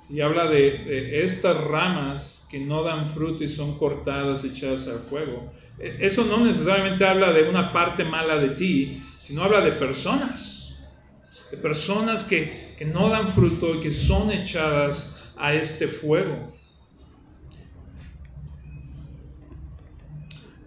Y 0.10 0.22
habla 0.22 0.46
de, 0.46 0.72
de 0.86 1.26
estas 1.26 1.62
ramas 1.66 2.48
que 2.50 2.62
no 2.62 2.84
dan 2.84 3.10
fruto 3.10 3.44
y 3.44 3.50
son 3.50 3.78
cortadas, 3.78 4.46
echadas 4.46 4.88
al 4.88 5.00
fuego. 5.00 5.52
E, 5.78 5.98
eso 6.00 6.24
no 6.24 6.38
necesariamente 6.46 7.06
habla 7.06 7.34
de 7.34 7.50
una 7.50 7.74
parte 7.74 8.06
mala 8.06 8.38
de 8.38 8.52
ti, 8.52 9.02
sino 9.20 9.44
habla 9.44 9.60
de 9.60 9.74
personas, 9.74 10.65
de 11.52 11.58
personas 11.58 12.24
que, 12.24 12.66
no 12.94 13.10
dan 13.10 13.34
fruto 13.34 13.76
y 13.76 13.82
que 13.82 13.94
son 13.94 14.32
echadas 14.32 15.34
a 15.38 15.54
este 15.54 15.88
fuego. 15.88 16.54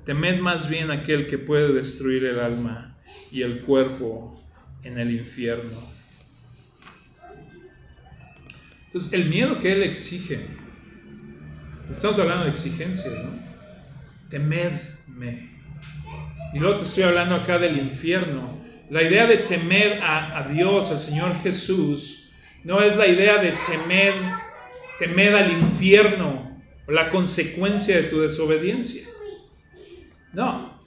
Temed 0.07 0.41
más 0.41 0.69
bien 0.69 0.91
aquel 0.91 1.29
que 1.29 1.37
puede 1.39 1.73
destruir 1.73 2.25
el 2.25 2.41
alma 2.41 2.97
y 3.31 3.43
el 3.43 3.63
cuerpo 3.63 4.35
en 4.83 4.99
el 4.99 5.11
infierno. 5.11 5.79
Entonces, 8.87 9.13
el 9.13 9.27
miedo 9.27 9.61
que 9.61 9.73
Él 9.73 9.83
exige, 9.83 10.41
estamos 11.93 12.19
hablando 12.19 12.45
de 12.45 12.51
exigencias, 12.51 13.13
¿no? 13.23 13.49
temedme. 14.29 15.51
Y 16.55 16.59
luego 16.59 16.79
te 16.81 16.87
estoy 16.87 17.05
hablando 17.05 17.35
acá 17.35 17.59
del 17.59 17.79
infierno. 17.79 18.58
La 18.91 19.03
idea 19.03 19.27
de 19.27 19.39
temer 19.39 20.01
a, 20.03 20.49
Dios, 20.51 20.91
al 20.91 20.99
Señor 20.99 21.35
Jesús, 21.43 22.31
no 22.65 22.81
es 22.81 22.97
la 22.97 23.07
idea 23.07 23.37
de 23.37 23.53
temer, 23.69 24.15
temer 24.99 25.35
al 25.35 25.53
infierno 25.53 26.59
o 26.87 26.93
la 26.93 27.11
consecuencia 27.11 27.97
de 27.97 28.05
tu 28.05 28.21
desobediencia. 28.21 29.07
No, 30.33 30.81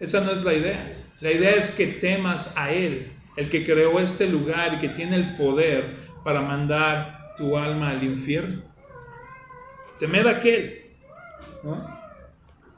esa 0.00 0.22
no 0.22 0.32
es 0.32 0.44
la 0.44 0.54
idea. 0.54 0.96
La 1.20 1.30
idea 1.30 1.52
es 1.52 1.70
que 1.76 1.86
temas 1.86 2.56
a 2.56 2.72
Él, 2.72 3.12
el 3.36 3.48
que 3.48 3.64
creó 3.64 4.00
este 4.00 4.26
lugar 4.26 4.74
y 4.74 4.78
que 4.78 4.88
tiene 4.88 5.16
el 5.16 5.36
poder 5.36 5.84
para 6.24 6.40
mandar 6.40 7.34
tu 7.36 7.56
alma 7.56 7.90
al 7.90 8.02
infierno. 8.02 8.60
Temer 10.00 10.26
a 10.26 10.32
aquel. 10.32 10.82
¿no? 11.62 12.03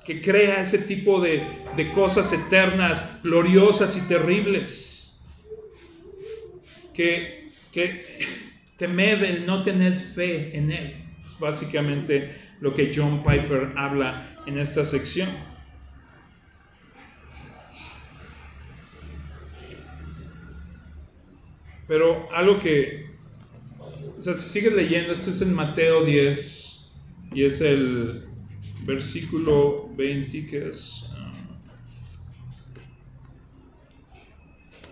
Que 0.06 0.22
crea 0.22 0.60
ese 0.60 0.78
tipo 0.78 1.20
de, 1.20 1.44
cosas 1.92 2.32
eternas, 2.32 3.20
gloriosas 3.24 3.96
y 3.96 4.06
terribles. 4.06 5.20
Que, 6.94 7.50
que 7.72 8.02
temed 8.78 9.22
el 9.24 9.46
no 9.46 9.62
tener 9.64 9.98
fe 9.98 10.56
en 10.56 10.70
Él. 10.70 11.04
Básicamente 11.40 12.34
lo 12.60 12.72
que 12.72 12.92
John 12.94 13.22
Piper 13.22 13.72
habla 13.76 14.36
en 14.46 14.58
esta 14.58 14.84
sección. 14.84 15.28
Pero 21.88 22.28
algo 22.32 22.60
que, 22.60 23.06
o 24.18 24.22
sea, 24.22 24.34
si 24.34 24.50
sigues 24.50 24.72
leyendo, 24.72 25.12
esto 25.12 25.30
es 25.30 25.42
en 25.42 25.52
Mateo 25.52 26.04
10 26.04 26.94
y 27.32 27.44
es 27.44 27.60
el 27.60 28.25
versículo 28.86 29.88
20, 29.96 30.46
que 30.46 30.68
es 30.68 31.10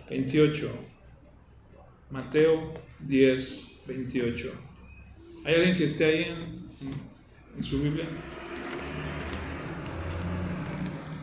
28. 0.09 0.69
Ah, 0.69 1.81
Mateo 2.11 2.73
10, 2.99 3.81
28. 3.87 4.51
¿Hay 5.45 5.55
alguien 5.55 5.77
que 5.77 5.85
esté 5.85 6.05
ahí 6.05 6.23
en, 6.23 7.63
su 7.63 7.81
Biblia? 7.81 8.05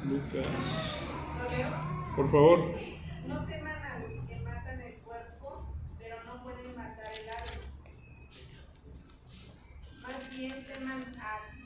Lucas. 0.09 0.99
Por 2.17 2.31
favor. 2.31 2.75
No 3.29 3.47
teman 3.47 3.83
a 3.85 3.99
los 4.01 4.27
que 4.27 4.37
matan 4.41 4.81
el 4.81 4.95
cuerpo, 4.95 5.77
pero 5.99 6.17
no 6.25 6.43
pueden 6.43 6.75
matar 6.75 7.13
el 7.21 7.29
alma. 7.29 7.63
Más 10.03 10.37
bien 10.37 10.53
teman 10.67 11.03
a 11.19 11.62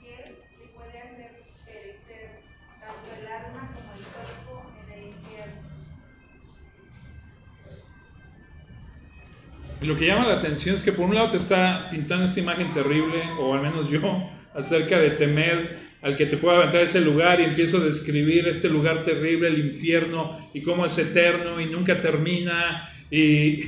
Lo 9.82 9.96
que 9.96 10.06
llama 10.06 10.26
la 10.26 10.34
atención 10.34 10.74
es 10.74 10.82
que 10.82 10.92
por 10.92 11.06
un 11.06 11.14
lado 11.14 11.30
te 11.30 11.36
está 11.36 11.88
pintando 11.90 12.24
esta 12.24 12.40
imagen 12.40 12.72
terrible, 12.72 13.22
o 13.38 13.54
al 13.54 13.60
menos 13.60 13.90
yo, 13.90 14.30
acerca 14.54 14.98
de 14.98 15.10
temer 15.10 15.76
al 16.02 16.16
que 16.16 16.26
te 16.26 16.36
pueda 16.36 16.58
aventar 16.58 16.82
ese 16.82 17.00
lugar 17.00 17.40
y 17.40 17.44
empiezo 17.44 17.78
a 17.78 17.84
describir 17.84 18.46
este 18.48 18.68
lugar 18.68 19.02
terrible, 19.04 19.48
el 19.48 19.58
infierno, 19.58 20.38
y 20.54 20.62
cómo 20.62 20.86
es 20.86 20.96
eterno 20.98 21.60
y 21.60 21.66
nunca 21.66 22.00
termina. 22.00 22.88
Y... 23.10 23.64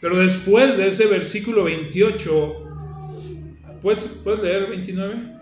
Pero 0.00 0.18
después 0.18 0.76
de 0.76 0.88
ese 0.88 1.06
versículo 1.06 1.64
28, 1.64 2.56
¿puedes, 3.82 4.20
¿puedes 4.24 4.42
leer 4.42 4.68
29? 4.68 5.35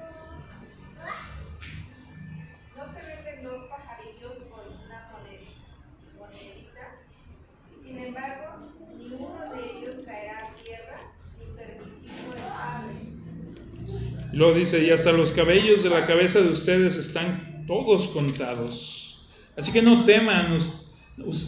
Y 14.34 14.58
dice, 14.58 14.84
y 14.84 14.90
hasta 14.90 15.12
los 15.12 15.30
cabellos 15.30 15.84
de 15.84 15.90
la 15.90 16.06
cabeza 16.06 16.40
de 16.40 16.48
ustedes 16.48 16.96
están 16.96 17.64
todos 17.68 18.08
contados. 18.08 19.22
Así 19.56 19.70
que 19.70 19.80
no 19.80 20.04
teman, 20.04 20.58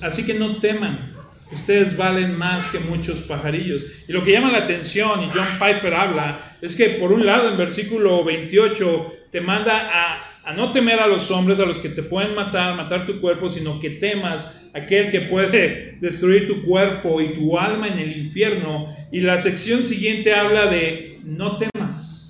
así 0.02 0.24
que 0.24 0.34
no 0.34 0.58
teman. 0.58 1.12
Ustedes 1.50 1.96
valen 1.96 2.38
más 2.38 2.66
que 2.66 2.78
muchos 2.78 3.18
pajarillos. 3.22 3.82
Y 4.06 4.12
lo 4.12 4.22
que 4.22 4.30
llama 4.30 4.52
la 4.52 4.58
atención, 4.58 5.20
y 5.24 5.30
John 5.34 5.48
Piper 5.58 5.94
habla, 5.94 6.56
es 6.62 6.76
que 6.76 6.90
por 6.90 7.10
un 7.10 7.26
lado 7.26 7.48
en 7.50 7.58
versículo 7.58 8.22
28 8.22 9.12
te 9.32 9.40
manda 9.40 9.90
a, 9.92 10.22
a 10.44 10.52
no 10.54 10.70
temer 10.70 11.00
a 11.00 11.08
los 11.08 11.28
hombres, 11.32 11.58
a 11.58 11.66
los 11.66 11.78
que 11.78 11.88
te 11.88 12.04
pueden 12.04 12.36
matar, 12.36 12.76
matar 12.76 13.04
tu 13.04 13.20
cuerpo, 13.20 13.48
sino 13.48 13.80
que 13.80 13.90
temas 13.90 14.68
a 14.72 14.78
aquel 14.78 15.10
que 15.10 15.22
puede 15.22 15.96
destruir 16.00 16.46
tu 16.46 16.64
cuerpo 16.64 17.20
y 17.20 17.30
tu 17.30 17.58
alma 17.58 17.88
en 17.88 17.98
el 17.98 18.16
infierno. 18.16 18.94
Y 19.10 19.22
la 19.22 19.40
sección 19.40 19.82
siguiente 19.82 20.32
habla 20.32 20.66
de 20.66 21.18
no 21.24 21.56
temas. 21.56 22.25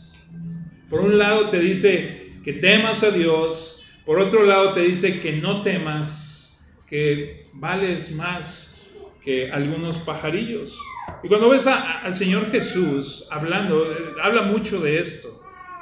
Por 0.88 1.00
un 1.00 1.19
lado 1.19 1.49
te 1.50 1.59
dice 1.59 2.40
que 2.45 2.55
temas 2.55 3.02
a 3.02 3.11
Dios, 3.11 4.02
por 4.05 4.19
otro 4.21 4.45
lado 4.45 4.73
te 4.73 4.81
dice 4.81 5.21
que 5.21 5.33
no 5.33 5.62
temas, 5.62 6.83
que 6.87 7.50
vales 7.55 8.14
más 8.14 8.97
que 9.21 9.50
algunos 9.50 9.99
pajarillos. 9.99 10.97
Y 11.23 11.28
cuando 11.28 11.49
ves 11.49 11.66
a- 11.66 12.02
al 12.02 12.14
Señor 12.14 12.50
Jesús 12.50 13.26
hablando, 13.31 13.90
eh, 13.93 14.14
habla 14.23 14.43
mucho 14.43 14.81
de 14.81 15.00
esto, 15.00 15.28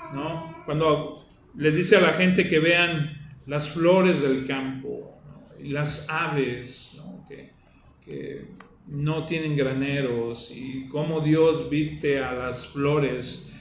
¿no? 0.08 0.62
Cuando 0.64 1.28
les 1.54 1.74
dice 1.74 1.96
a 1.96 2.00
la 2.00 2.14
gente 2.14 2.48
que 2.48 2.58
vean 2.58 3.14
las 3.46 3.68
flores 3.70 4.22
del 4.22 4.46
campo 4.46 5.22
y 5.58 5.68
las 5.68 6.08
aves, 6.08 6.94
¿no? 6.96 7.26
Que, 7.28 7.56
que 8.00 8.56
no 8.86 9.26
tienen 9.26 9.56
graneros 9.56 10.50
y 10.50 10.88
cómo 10.88 11.20
Dios 11.20 11.68
viste 11.68 12.18
a 12.18 12.32
las 12.32 12.68
flores 12.68 13.53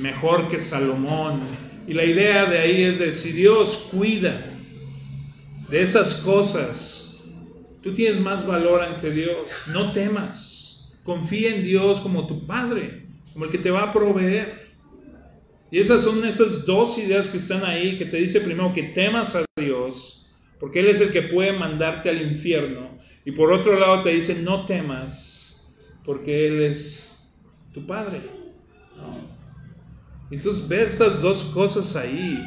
mejor 0.00 0.48
que 0.48 0.58
Salomón. 0.58 1.40
Y 1.86 1.92
la 1.92 2.04
idea 2.04 2.46
de 2.46 2.58
ahí 2.58 2.82
es 2.82 2.98
de 2.98 3.12
si 3.12 3.32
Dios 3.32 3.88
cuida 3.90 4.40
de 5.68 5.82
esas 5.82 6.14
cosas, 6.16 7.20
tú 7.82 7.92
tienes 7.92 8.20
más 8.20 8.46
valor 8.46 8.82
ante 8.82 9.10
Dios. 9.10 9.36
No 9.72 9.92
temas. 9.92 10.98
Confía 11.02 11.54
en 11.54 11.62
Dios 11.62 12.00
como 12.00 12.26
tu 12.26 12.46
Padre, 12.46 13.02
como 13.32 13.44
el 13.44 13.50
que 13.50 13.58
te 13.58 13.70
va 13.70 13.82
a 13.82 13.92
proveer. 13.92 14.64
Y 15.70 15.80
esas 15.80 16.02
son 16.02 16.24
esas 16.24 16.64
dos 16.64 16.96
ideas 16.98 17.28
que 17.28 17.38
están 17.38 17.64
ahí, 17.64 17.98
que 17.98 18.06
te 18.06 18.16
dice 18.16 18.40
primero 18.40 18.72
que 18.72 18.84
temas 18.84 19.34
a 19.36 19.44
Dios, 19.56 20.30
porque 20.60 20.80
Él 20.80 20.86
es 20.86 21.00
el 21.00 21.10
que 21.10 21.22
puede 21.22 21.52
mandarte 21.52 22.08
al 22.08 22.22
infierno. 22.22 22.96
Y 23.24 23.32
por 23.32 23.52
otro 23.52 23.78
lado 23.78 24.02
te 24.02 24.10
dice 24.10 24.42
no 24.42 24.64
temas, 24.66 25.74
porque 26.04 26.46
Él 26.46 26.62
es 26.62 27.28
tu 27.72 27.86
Padre. 27.86 28.20
Entonces 30.30 30.68
ves 30.68 30.94
esas 30.94 31.22
dos 31.22 31.44
cosas 31.46 31.94
ahí. 31.96 32.42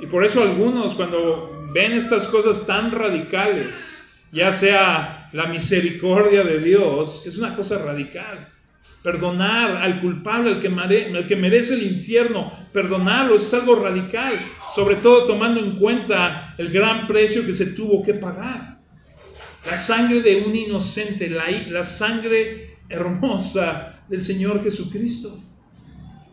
Y 0.00 0.06
por 0.06 0.24
eso 0.24 0.42
algunos 0.42 0.94
cuando 0.94 1.68
ven 1.72 1.92
estas 1.92 2.28
cosas 2.28 2.66
tan 2.66 2.92
radicales, 2.92 4.24
ya 4.32 4.52
sea 4.52 5.28
la 5.32 5.46
misericordia 5.46 6.44
de 6.44 6.60
Dios, 6.60 7.26
es 7.26 7.36
una 7.38 7.56
cosa 7.56 7.78
radical. 7.78 8.48
Perdonar 9.02 9.76
al 9.76 10.00
culpable, 10.00 10.50
al 10.50 10.60
que, 10.60 10.68
al 10.68 11.26
que 11.26 11.36
merece 11.36 11.74
el 11.74 11.84
infierno, 11.84 12.52
perdonarlo 12.72 13.36
es 13.36 13.52
algo 13.54 13.76
radical, 13.76 14.34
sobre 14.74 14.96
todo 14.96 15.24
tomando 15.24 15.60
en 15.60 15.76
cuenta 15.76 16.54
el 16.58 16.70
gran 16.70 17.06
precio 17.06 17.46
que 17.46 17.54
se 17.54 17.72
tuvo 17.72 18.02
que 18.02 18.14
pagar. 18.14 18.78
La 19.66 19.76
sangre 19.76 20.20
de 20.20 20.42
un 20.42 20.54
inocente, 20.54 21.28
la, 21.28 21.50
la 21.68 21.84
sangre 21.84 22.78
hermosa 22.88 24.02
del 24.08 24.22
Señor 24.22 24.62
Jesucristo. 24.62 25.47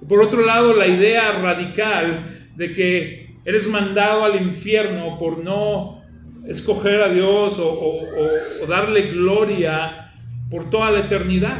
Por 0.07 0.21
otro 0.21 0.45
lado, 0.45 0.73
la 0.73 0.87
idea 0.87 1.31
radical 1.33 2.49
de 2.55 2.73
que 2.73 3.37
eres 3.45 3.67
mandado 3.67 4.23
al 4.23 4.41
infierno 4.41 5.17
por 5.17 5.43
no 5.43 6.01
escoger 6.47 7.01
a 7.01 7.09
Dios 7.09 7.55
o 7.59 8.67
darle 8.67 9.11
gloria 9.11 10.11
por 10.49 10.69
toda 10.69 10.91
la 10.91 10.99
eternidad. 10.99 11.57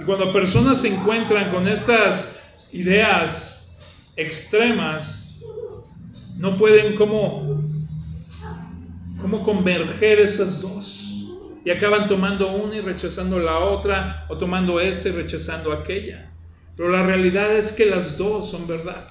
Y 0.00 0.04
cuando 0.04 0.32
personas 0.32 0.80
se 0.80 0.88
encuentran 0.88 1.50
con 1.50 1.68
estas 1.68 2.42
ideas 2.72 3.76
extremas, 4.16 5.42
no 6.38 6.56
pueden 6.56 6.96
como, 6.96 7.62
como 9.20 9.42
converger 9.42 10.20
esas 10.20 10.60
dos. 10.60 10.96
Y 11.64 11.70
acaban 11.70 12.08
tomando 12.08 12.50
una 12.50 12.76
y 12.76 12.80
rechazando 12.80 13.38
la 13.38 13.58
otra, 13.58 14.24
o 14.30 14.38
tomando 14.38 14.80
esta 14.80 15.10
y 15.10 15.12
rechazando 15.12 15.72
aquella. 15.72 16.29
Pero 16.76 16.90
la 16.90 17.02
realidad 17.02 17.54
es 17.56 17.72
que 17.72 17.86
las 17.86 18.16
dos 18.16 18.50
son 18.50 18.66
verdad. 18.66 19.06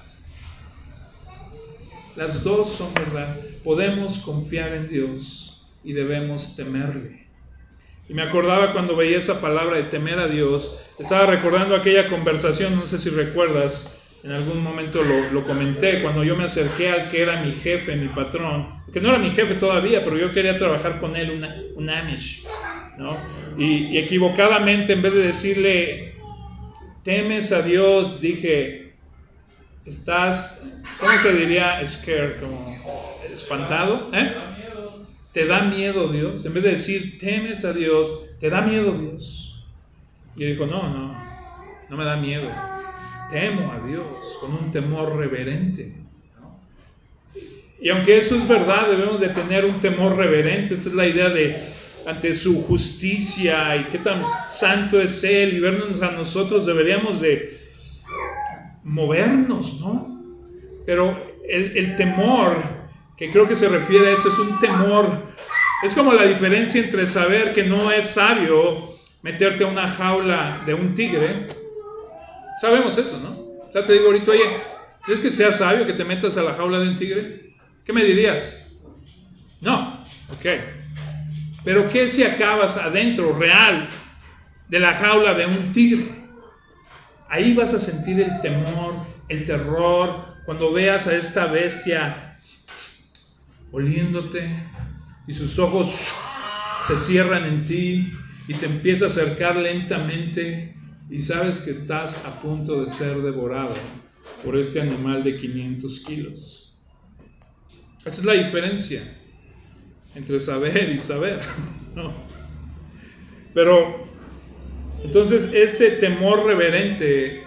Las 2.16 2.42
dos 2.42 2.72
son 2.72 2.92
verdad. 2.94 3.36
Podemos 3.64 4.18
confiar 4.18 4.72
en 4.72 4.88
Dios 4.88 5.66
y 5.84 5.92
debemos 5.92 6.56
temerle. 6.56 7.26
Y 8.08 8.14
me 8.14 8.22
acordaba 8.22 8.72
cuando 8.72 8.96
veía 8.96 9.18
esa 9.18 9.40
palabra 9.40 9.76
de 9.76 9.84
temer 9.84 10.18
a 10.18 10.26
Dios, 10.26 10.84
estaba 10.98 11.26
recordando 11.26 11.76
aquella 11.76 12.08
conversación, 12.08 12.74
no 12.74 12.86
sé 12.88 12.98
si 12.98 13.08
recuerdas, 13.08 14.00
en 14.24 14.32
algún 14.32 14.62
momento 14.62 15.02
lo, 15.02 15.44
comenté, 15.44 16.02
cuando 16.02 16.24
yo 16.24 16.36
me 16.36 16.44
acerqué 16.44 16.90
al 16.90 17.08
que 17.08 17.22
era 17.22 17.42
mi 17.42 17.52
jefe, 17.52 17.96
mi 17.96 18.08
patrón, 18.08 18.82
que 18.92 19.00
no 19.00 19.10
era 19.10 19.18
mi 19.18 19.30
jefe 19.30 19.54
todavía, 19.54 20.04
pero 20.04 20.18
yo 20.18 20.32
quería 20.32 20.58
trabajar 20.58 21.00
con 21.00 21.14
él, 21.14 21.30
una, 21.30 21.56
un 21.76 21.88
Amish, 21.88 22.44
y 23.56 23.96
equivocadamente, 23.96 24.92
en 24.92 25.02
vez 25.02 25.14
de 25.14 25.22
decirle, 25.22 26.09
temes 27.02 27.52
a 27.52 27.62
Dios, 27.62 28.20
dije, 28.20 28.92
estás, 29.84 30.68
¿cómo 30.98 31.18
se 31.18 31.32
diría? 31.34 31.84
Scared, 31.86 32.40
como 32.40 32.76
espantado, 33.32 34.10
¿eh? 34.12 34.32
Te 35.32 35.46
da 35.46 35.62
miedo 35.62 36.08
Dios. 36.08 36.44
En 36.44 36.54
vez 36.54 36.64
de 36.64 36.70
decir, 36.70 37.18
temes 37.18 37.64
a 37.64 37.72
Dios, 37.72 38.26
te 38.40 38.50
da 38.50 38.60
miedo 38.62 38.92
Dios. 38.92 39.64
Y 40.36 40.44
él 40.44 40.52
dijo, 40.52 40.66
no, 40.66 40.88
no, 40.88 41.16
no 41.88 41.96
me 41.96 42.04
da 42.04 42.16
miedo. 42.16 42.50
Temo 43.30 43.70
a 43.72 43.86
Dios 43.86 44.06
con 44.40 44.52
un 44.52 44.72
temor 44.72 45.16
reverente. 45.16 45.94
Y 47.80 47.88
aunque 47.88 48.18
eso 48.18 48.34
es 48.34 48.46
verdad, 48.46 48.88
debemos 48.88 49.20
de 49.20 49.28
tener 49.28 49.64
un 49.64 49.80
temor 49.80 50.16
reverente. 50.16 50.74
Esta 50.74 50.88
es 50.88 50.94
la 50.94 51.06
idea 51.06 51.28
de 51.28 51.62
ante 52.10 52.34
su 52.34 52.62
justicia 52.64 53.76
y 53.76 53.84
qué 53.84 53.98
tan 53.98 54.22
santo 54.48 55.00
es 55.00 55.22
Él 55.24 55.54
y 55.54 55.60
vernos 55.60 56.02
a 56.02 56.10
nosotros, 56.10 56.66
deberíamos 56.66 57.20
de 57.20 57.50
movernos, 58.84 59.80
¿no? 59.80 60.22
Pero 60.86 61.16
el, 61.48 61.76
el 61.76 61.96
temor 61.96 62.56
que 63.16 63.30
creo 63.30 63.46
que 63.46 63.56
se 63.56 63.68
refiere 63.68 64.08
a 64.08 64.12
esto 64.12 64.28
es 64.28 64.38
un 64.38 64.58
temor. 64.60 65.30
Es 65.82 65.94
como 65.94 66.12
la 66.12 66.24
diferencia 66.24 66.82
entre 66.82 67.06
saber 67.06 67.52
que 67.52 67.64
no 67.64 67.90
es 67.90 68.06
sabio 68.06 68.94
meterte 69.22 69.64
a 69.64 69.68
una 69.68 69.86
jaula 69.88 70.60
de 70.66 70.74
un 70.74 70.94
tigre. 70.94 71.48
Sabemos 72.60 72.96
eso, 72.98 73.18
¿no? 73.20 73.30
O 73.68 73.72
sea, 73.72 73.84
te 73.86 73.92
digo 73.92 74.06
ahorita, 74.06 74.32
oye, 74.32 74.60
¿crees 75.04 75.20
que 75.20 75.30
sea 75.30 75.52
sabio 75.52 75.86
que 75.86 75.92
te 75.92 76.04
metas 76.04 76.36
a 76.36 76.42
la 76.42 76.54
jaula 76.54 76.80
de 76.80 76.88
un 76.88 76.98
tigre? 76.98 77.54
¿Qué 77.84 77.92
me 77.92 78.04
dirías? 78.04 78.72
No, 79.60 79.98
ok. 80.32 80.79
Pero 81.64 81.90
¿qué 81.90 82.08
si 82.08 82.22
acabas 82.22 82.76
adentro, 82.76 83.36
real, 83.38 83.88
de 84.70 84.78
la 84.78 84.94
jaula 84.94 85.34
de 85.34 85.46
un 85.46 85.72
tigre. 85.72 86.08
Ahí 87.28 87.54
vas 87.54 87.74
a 87.74 87.80
sentir 87.80 88.20
el 88.20 88.40
temor, 88.40 88.94
el 89.28 89.44
terror, 89.44 90.24
cuando 90.46 90.72
veas 90.72 91.06
a 91.06 91.16
esta 91.16 91.46
bestia 91.46 92.38
oliéndote 93.72 94.48
y 95.26 95.34
sus 95.34 95.58
ojos 95.58 96.22
se 96.88 96.98
cierran 96.98 97.44
en 97.44 97.64
ti 97.64 98.12
y 98.48 98.54
se 98.54 98.66
empieza 98.66 99.04
a 99.04 99.08
acercar 99.08 99.56
lentamente 99.56 100.74
y 101.08 101.20
sabes 101.20 101.58
que 101.58 101.70
estás 101.72 102.24
a 102.24 102.40
punto 102.40 102.82
de 102.82 102.88
ser 102.88 103.18
devorado 103.18 103.74
por 104.44 104.56
este 104.56 104.80
animal 104.80 105.22
de 105.22 105.36
500 105.36 106.00
kilos. 106.00 106.78
Esa 108.04 108.20
es 108.20 108.24
la 108.24 108.32
diferencia 108.32 109.02
entre 110.14 110.40
saber 110.40 110.90
y 110.90 110.98
saber. 110.98 111.40
Pero 113.54 114.06
entonces 115.04 115.52
este 115.52 115.92
temor 115.92 116.44
reverente 116.44 117.38
eh, 117.38 117.44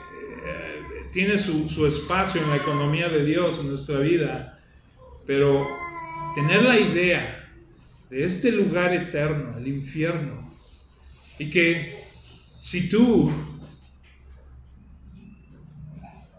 tiene 1.12 1.38
su, 1.38 1.70
su 1.70 1.86
espacio 1.88 2.42
en 2.42 2.50
la 2.50 2.58
economía 2.58 3.10
de 3.10 3.24
Dios 3.24 3.60
en 3.60 3.70
nuestra 3.70 4.00
vida, 4.00 4.60
pero 5.26 5.68
tener 6.36 6.64
la 6.64 6.80
idea 6.80 7.50
de 8.10 8.26
este 8.26 8.52
lugar 8.52 8.94
eterno, 8.94 9.58
el 9.58 9.68
infierno, 9.68 10.52
y 11.40 11.50
que 11.50 12.04
si 12.58 12.90
tú 12.90 13.32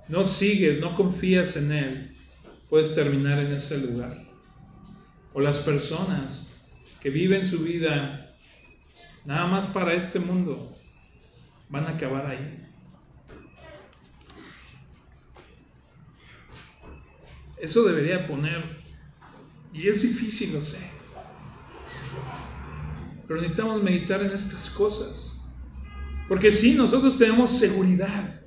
no 0.08 0.26
sigues, 0.26 0.80
no 0.80 0.96
confías 0.96 1.56
en 1.56 1.72
Él, 1.72 2.16
puedes 2.68 2.94
terminar 2.94 3.38
en 3.38 3.52
ese 3.52 3.78
lugar. 3.78 4.24
O 5.34 5.40
las 5.40 5.58
personas 5.58 6.54
que 7.00 7.10
viven 7.10 7.44
su 7.46 7.58
vida 7.58 8.24
nada 9.24 9.46
más 9.46 9.66
para 9.66 9.94
este 9.94 10.18
mundo, 10.18 10.74
van 11.68 11.86
a 11.86 11.90
acabar 11.90 12.26
ahí. 12.26 12.58
Eso 17.58 17.84
debería 17.84 18.26
poner, 18.26 18.62
y 19.72 19.88
es 19.88 20.02
difícil, 20.02 20.52
lo 20.52 20.60
sé, 20.60 20.78
pero 23.26 23.40
necesitamos 23.40 23.82
meditar 23.82 24.20
en 24.22 24.32
estas 24.32 24.68
cosas. 24.70 25.42
Porque 26.28 26.50
si 26.50 26.74
nosotros 26.74 27.18
tenemos 27.18 27.50
seguridad 27.50 28.40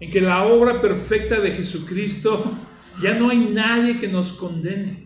en 0.00 0.10
que 0.10 0.20
la 0.20 0.44
obra 0.44 0.80
perfecta 0.80 1.40
de 1.40 1.52
Jesucristo, 1.52 2.58
ya 3.02 3.14
no 3.14 3.30
hay 3.30 3.38
nadie 3.38 3.98
que 3.98 4.08
nos 4.08 4.32
condene. 4.32 5.01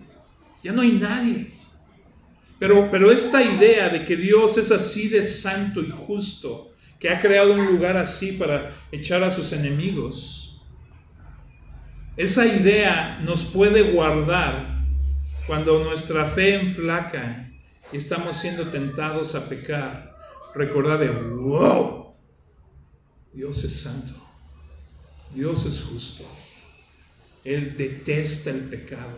Ya 0.67 0.73
no 0.73 0.83
hay 0.83 0.95
nadie. 0.95 1.47
Pero, 2.59 2.91
pero 2.91 3.13
esta 3.13 3.41
idea 3.41 3.89
de 3.89 4.05
que 4.05 4.17
Dios 4.17 4.59
es 4.59 4.73
así 4.73 5.07
de 5.07 5.23
santo 5.23 5.81
y 5.81 5.91
justo, 5.91 6.73
que 6.99 7.09
ha 7.09 7.21
creado 7.21 7.53
un 7.53 7.67
lugar 7.67 7.97
así 7.97 8.33
para 8.33 8.75
echar 8.91 9.23
a 9.23 9.31
sus 9.31 9.53
enemigos, 9.53 10.61
esa 12.17 12.47
idea 12.47 13.21
nos 13.23 13.45
puede 13.45 13.93
guardar 13.93 14.67
cuando 15.47 15.85
nuestra 15.85 16.31
fe 16.31 16.57
enflaca 16.57 17.49
y 17.93 17.99
estamos 17.99 18.37
siendo 18.37 18.67
tentados 18.69 19.37
a 19.37 19.49
pecar. 19.49 20.17
Recordad 20.53 20.99
de, 20.99 21.11
wow, 21.11 22.13
Dios 23.33 23.63
es 23.63 23.83
santo, 23.83 24.15
Dios 25.33 25.65
es 25.65 25.81
justo, 25.83 26.25
Él 27.45 27.77
detesta 27.77 28.51
el 28.51 28.63
pecado, 28.63 29.17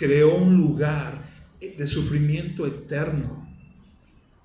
creó 0.00 0.34
un 0.34 0.56
lugar 0.56 1.12
de 1.60 1.86
sufrimiento 1.86 2.66
eterno 2.66 3.46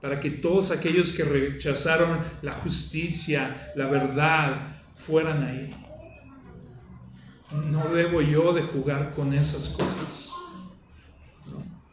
para 0.02 0.20
que 0.20 0.30
todos 0.30 0.70
aquellos 0.70 1.14
que 1.14 1.24
rechazaron 1.24 2.20
la 2.42 2.52
justicia, 2.52 3.72
la 3.74 3.88
verdad, 3.88 4.76
fueran 4.98 5.46
ahí. 5.46 5.70
No 7.72 7.88
debo 7.94 8.22
yo 8.22 8.52
de 8.52 8.64
jugar 8.64 9.14
con 9.16 9.34
esas 9.34 9.70
cosas. 9.70 10.34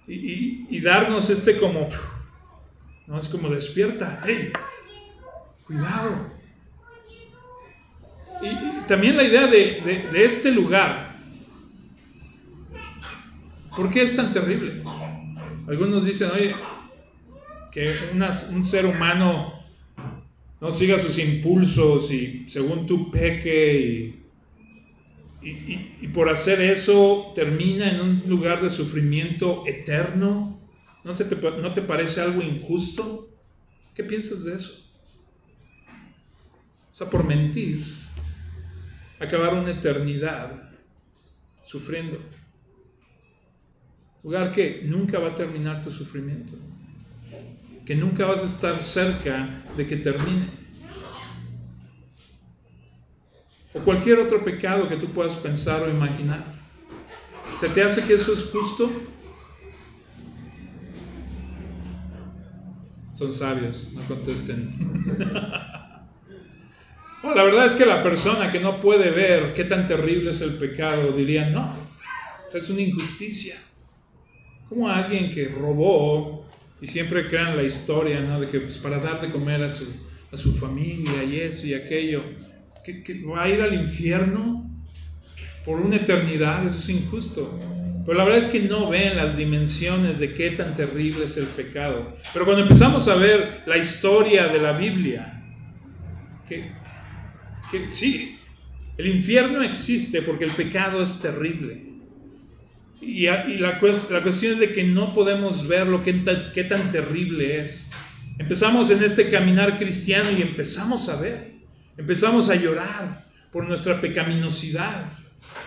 Y, 0.09 0.81
darnos 0.81 1.31
este 1.31 1.57
como, 1.59 1.88
no 3.07 3.20
es 3.20 3.29
como 3.29 3.48
despierta, 3.48 4.20
hey, 4.27 4.53
cuidado. 5.68 6.27
Y, 8.42 8.87
también 8.88 9.16
la 9.16 9.22
idea 9.22 9.46
de, 9.46 10.09
de 10.12 10.25
este 10.25 10.51
lugar, 10.51 11.02
¿por 13.77 13.91
qué 13.91 14.03
es 14.03 14.17
tan 14.17 14.33
terrible? 14.33 14.83
Algunos 15.69 16.05
dicen, 16.05 16.31
oye, 16.35 16.55
que 17.71 17.95
un 18.15 18.65
ser 18.65 18.87
humano 18.87 19.53
no 20.61 20.71
siga 20.71 20.99
sus 21.01 21.19
impulsos 21.19 22.13
y 22.13 22.49
según 22.49 22.87
tú 22.87 23.11
peque 23.11 24.15
y, 25.43 25.53
y, 26.01 26.09
por 26.15 26.29
hacer 26.29 26.61
eso 26.61 27.33
termina 27.35 27.91
en 27.91 28.01
un 28.01 28.23
lugar 28.29 28.63
de 28.63 28.71
sufrimiento 28.71 29.65
eterno. 29.67 30.61
¿No 31.03 31.15
te, 31.15 31.25
¿No 31.25 31.75
te 31.75 31.83
parece 31.83 32.21
algo 32.21 32.43
injusto? 32.43 33.29
¿Qué 33.95 34.05
piensas 34.05 34.45
de 34.45 34.55
eso? 34.55 34.89
O 36.93 36.95
sea, 36.95 37.11
por 37.11 37.25
mentir, 37.25 37.83
acabar 39.19 39.55
una 39.55 39.73
eternidad 39.73 40.71
sufriendo 41.65 42.21
lugar 44.23 44.53
que 44.53 44.83
nunca 44.85 45.19
va 45.19 45.29
a 45.29 45.35
terminar 45.35 45.83
tu 45.83 45.91
sufrimiento, 45.91 46.53
que 47.85 47.97
nunca 47.97 48.25
vas 48.27 48.43
a 48.43 48.47
estar 48.47 48.79
cerca 48.79 49.63
de 49.77 49.87
que 49.87 49.97
termine. 49.97 50.49
O 53.75 53.81
cualquier 53.81 54.21
otro 54.21 54.45
pecado 54.45 54.89
que 54.89 54.97
tú 54.97 55.09
puedas 55.13 55.33
pensar 55.35 55.83
o 55.83 55.91
imaginar. 55.91 56.45
¿Se 57.59 57.69
te 57.71 57.83
hace 57.83 58.05
que 58.05 58.15
eso 58.15 58.35
es 58.35 58.51
justo? 58.51 58.93
Son 63.17 63.33
sabios, 63.33 63.93
no 63.95 64.03
contesten. 64.03 64.73
la 67.23 67.43
verdad 67.45 67.67
es 67.67 67.75
que 67.75 67.87
la 67.87 68.03
persona 68.03 68.53
que 68.53 68.61
no 68.61 68.81
puede 68.81 69.11
ver 69.11 69.55
qué 69.55 69.65
tan 69.65 69.87
terrible 69.87 70.33
es 70.33 70.41
el 70.43 70.59
pecado 70.59 71.13
diría, 71.13 71.51
no, 71.51 71.73
es 72.53 72.69
una 72.69 72.83
injusticia 72.83 73.57
como 74.73 74.89
alguien 74.89 75.31
que 75.33 75.49
robó 75.49 76.47
y 76.81 76.87
siempre 76.87 77.29
crean 77.29 77.57
la 77.57 77.63
historia, 77.63 78.21
¿no? 78.21 78.41
De 78.41 78.49
que 78.49 78.61
pues, 78.61 78.79
para 78.79 78.99
dar 78.99 79.21
de 79.21 79.31
comer 79.31 79.63
a 79.63 79.69
su, 79.69 79.87
a 80.33 80.37
su 80.37 80.57
familia 80.57 81.23
y 81.25 81.41
eso 81.41 81.67
y 81.67 81.75
aquello, 81.75 82.23
que, 82.85 83.23
va 83.25 83.45
a 83.45 83.49
ir 83.49 83.61
al 83.61 83.75
infierno 83.75 84.71
por 85.65 85.81
una 85.81 85.97
eternidad, 85.97 86.67
eso 86.67 86.79
es 86.79 86.89
injusto. 86.89 87.61
Pero 88.05 88.19
la 88.19 88.25
verdad 88.25 88.41
es 88.41 88.49
que 88.49 88.61
no 88.61 88.89
ven 88.91 89.17
las 89.17 89.37
dimensiones 89.37 90.19
de 90.19 90.35
qué 90.35 90.53
tan 90.53 90.75
terrible 90.75 91.27
es 91.27 91.37
el 91.37 91.47
pecado. 91.47 92.17
Pero 92.33 92.45
cuando 92.45 92.63
empezamos 92.63 93.07
a 93.07 93.15
ver 93.15 93.63
la 93.67 93.77
historia 93.77 94.49
de 94.49 94.61
la 94.61 94.73
Biblia, 94.73 95.41
que, 96.49 96.73
que 97.71 97.89
sí, 97.89 98.39
el 98.97 99.07
infierno 99.07 99.63
existe 99.63 100.23
porque 100.23 100.45
el 100.45 100.51
pecado 100.51 101.03
es 101.03 101.21
terrible. 101.21 101.92
Y, 103.03 103.27
la, 103.27 103.81
cuestión 103.81 104.53
es 104.53 104.59
de 104.61 104.73
que 104.73 104.85
no 104.85 105.12
podemos 105.12 105.67
ver 105.67 105.88
lo 105.88 106.05
que 106.05 106.15
qué 106.55 106.65
tan 106.65 106.93
terrible 106.93 107.62
es. 107.62 107.91
Empezamos 108.38 108.91
en 108.91 109.03
este 109.03 109.29
caminar 109.29 109.79
cristiano 109.79 110.29
y 110.37 110.43
empezamos 110.43 111.09
a 111.09 111.21
ver, 111.21 111.53
empezamos 111.97 112.49
a 112.49 112.55
llorar 112.55 113.21
por 113.51 113.67
nuestra 113.67 114.01
pecaminosidad, 114.01 115.05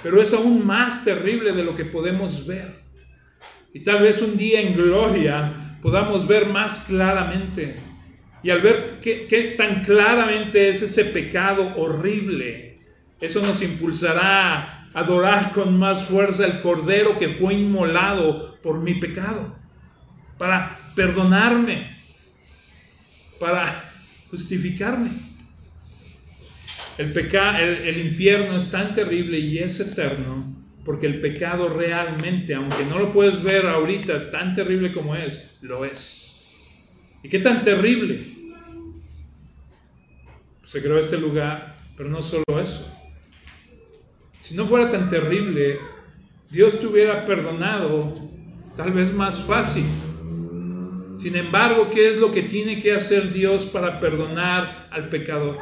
pero 0.01 0.21
es 0.21 0.33
aún 0.33 0.65
más 0.65 1.03
terrible 1.03 1.51
de 1.51 1.63
lo 1.63 1.75
que 1.75 1.85
podemos 1.85 2.47
ver. 2.47 2.67
Y 3.73 3.81
tal 3.81 4.01
vez 4.01 4.21
un 4.21 4.37
día 4.37 4.61
en 4.61 4.75
gloria 4.75 5.77
podamos 5.81 6.25
ver 6.27 6.47
más 6.47 6.85
claramente. 6.87 7.75
Y 8.43 8.49
al 8.49 8.61
ver 8.61 8.99
qué, 9.01 9.27
qué 9.27 9.55
tan 9.57 9.83
claramente 9.83 10.69
es 10.69 10.81
ese 10.81 11.05
pecado 11.05 11.75
horrible, 11.75 12.79
eso 13.19 13.41
nos 13.41 13.61
impulsará 13.61 14.74
adorar 14.95 15.51
con 15.51 15.77
más 15.77 16.05
fuerza 16.05 16.45
el 16.45 16.61
Cordero 16.61 17.19
que 17.19 17.27
fue 17.27 17.53
inmolado 17.53 18.57
por 18.63 18.81
mi 18.81 18.93
pecado, 18.93 19.53
para 20.37 20.79
perdonarme, 20.95 21.85
para 23.37 23.91
justificarme. 24.31 25.09
El, 26.97 27.11
peca 27.11 27.61
el, 27.61 27.99
infierno 27.99 28.55
es 28.57 28.71
tan 28.71 28.93
terrible 28.93 29.37
y 29.37 29.57
es 29.57 29.81
eterno 29.81 30.55
porque 30.85 31.07
el 31.07 31.19
pecado 31.19 31.67
realmente, 31.67 32.55
aunque 32.55 32.85
no 32.85 32.97
lo 32.97 33.11
puedes 33.11 33.43
ver 33.43 33.65
ahorita 33.65 34.31
tan 34.31 34.55
terrible 34.55 34.93
como 34.93 35.13
es, 35.13 35.59
lo 35.61 35.83
es. 35.83 37.19
¿Y 37.21 37.27
qué 37.27 37.39
tan 37.39 37.65
terrible? 37.65 38.17
Se 40.65 40.81
creó 40.81 40.99
este 40.99 41.17
lugar, 41.17 41.75
pero 41.97 42.07
no 42.07 42.21
solo 42.21 42.45
eso. 42.61 42.95
Si 44.45 44.53
no 44.53 44.67
fuera 44.67 44.91
tan 44.91 45.09
terrible, 45.09 45.79
Dios 46.51 46.79
te 46.79 46.85
hubiera 46.85 47.25
perdonado 47.25 48.13
tal 48.77 48.91
vez 48.91 49.11
más 49.11 49.43
fácil. 49.43 49.85
Sin 51.19 51.35
embargo, 51.35 51.89
¿qué 51.89 52.11
es 52.11 52.17
lo 52.17 52.31
que 52.31 52.43
tiene 52.43 52.79
que 52.79 52.93
hacer 52.93 53.33
Dios 53.33 53.63
para 53.65 53.99
perdonar 53.99 54.87
al 54.91 55.09
pecador? 55.09 55.57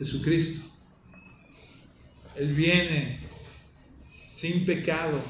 Jesucristo. 0.00 0.68
Él 2.34 2.54
viene 2.54 3.20
sin 4.34 4.66
pecado, 4.66 5.20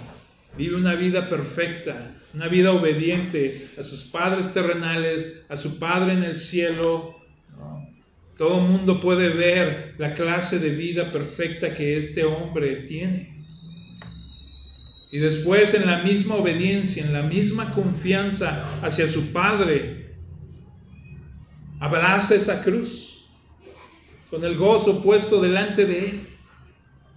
vive 0.57 0.77
una 0.77 0.95
vida 0.95 1.29
perfecta, 1.29 2.15
una 2.33 2.49
vida 2.49 2.73
obediente 2.73 3.69
a 3.79 3.83
sus 3.83 4.05
padres 4.05 4.55
terrenales, 4.55 5.45
a 5.51 5.59
su 5.59 5.79
Padre 5.79 6.15
en 6.15 6.23
el 6.23 6.39
cielo. 6.39 7.18
Todo 8.39 8.61
mundo 8.61 9.01
puede 9.01 9.31
ver 9.31 9.97
la 9.99 10.15
clase 10.15 10.61
de 10.61 10.71
vida 10.71 11.11
perfecta 11.11 11.75
que 11.75 11.99
este 11.99 12.25
hombre 12.25 12.85
tiene. 12.87 13.37
Y 15.11 15.19
después 15.19 15.75
en 15.75 15.87
la 15.87 15.99
misma 16.05 16.37
obediencia, 16.37 17.05
en 17.05 17.13
la 17.13 17.23
misma 17.23 17.75
confianza 17.75 18.79
hacia 18.81 19.09
su 19.09 19.33
Padre, 19.33 20.15
abraza 21.81 22.37
esa 22.37 22.63
cruz 22.63 23.29
con 24.31 24.45
el 24.45 24.57
gozo 24.57 25.03
puesto 25.03 25.41
delante 25.43 25.85
de 25.85 25.99
él. 25.99 26.27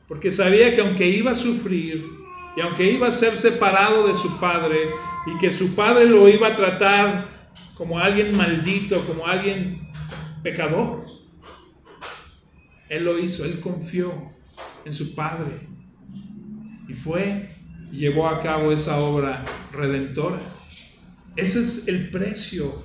Porque 0.08 0.32
sabía 0.32 0.74
que 0.74 0.82
aunque 0.82 1.08
iba 1.08 1.32
a 1.32 1.36
sufrir 1.36 2.04
y 2.58 2.62
aunque 2.62 2.92
iba 2.94 3.10
a 3.10 3.12
ser 3.12 3.36
separado 3.36 4.08
de 4.08 4.16
su 4.16 4.40
Padre 4.40 4.90
y 5.28 5.38
que 5.38 5.54
su 5.54 5.76
Padre 5.76 6.08
lo 6.08 6.28
iba 6.28 6.48
a 6.48 6.56
tratar 6.56 7.30
como 7.76 8.00
alguien 8.00 8.36
maldito, 8.36 9.00
como 9.06 9.28
alguien 9.28 9.88
pecador, 10.42 11.11
él 12.92 13.06
lo 13.06 13.18
hizo, 13.18 13.46
él 13.46 13.62
confió 13.62 14.12
en 14.84 14.94
su 14.94 15.16
Padre 15.16 15.54
y 16.90 16.94
fue 16.94 17.50
llevó 17.90 18.28
a 18.28 18.42
cabo 18.42 18.74
esa 18.74 19.00
obra 19.00 19.46
redentora. 19.72 20.40
Ese 21.38 21.62
es 21.62 21.88
el 21.88 22.10
precio 22.10 22.84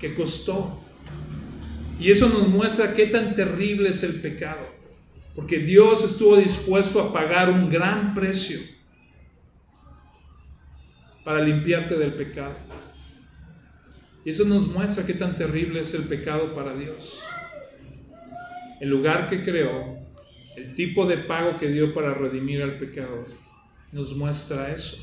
que 0.00 0.16
costó. 0.16 0.82
Y 2.00 2.10
eso 2.10 2.28
nos 2.28 2.48
muestra 2.48 2.94
qué 2.94 3.06
tan 3.06 3.36
terrible 3.36 3.90
es 3.90 4.02
el 4.02 4.20
pecado. 4.20 4.66
Porque 5.36 5.58
Dios 5.58 6.02
estuvo 6.02 6.36
dispuesto 6.36 7.00
a 7.00 7.12
pagar 7.12 7.48
un 7.48 7.70
gran 7.70 8.16
precio 8.16 8.58
para 11.24 11.40
limpiarte 11.40 11.96
del 11.96 12.14
pecado. 12.14 12.56
Y 14.24 14.30
eso 14.30 14.44
nos 14.44 14.66
muestra 14.66 15.06
qué 15.06 15.14
tan 15.14 15.36
terrible 15.36 15.80
es 15.80 15.94
el 15.94 16.08
pecado 16.08 16.52
para 16.52 16.74
Dios. 16.74 17.20
El 18.80 18.90
lugar 18.90 19.28
que 19.30 19.42
creó, 19.42 19.98
el 20.56 20.74
tipo 20.74 21.06
de 21.06 21.18
pago 21.18 21.58
que 21.58 21.68
dio 21.68 21.94
para 21.94 22.14
redimir 22.14 22.62
al 22.62 22.78
pecador 22.78 23.26
nos 23.92 24.14
muestra 24.16 24.72
eso. 24.72 25.02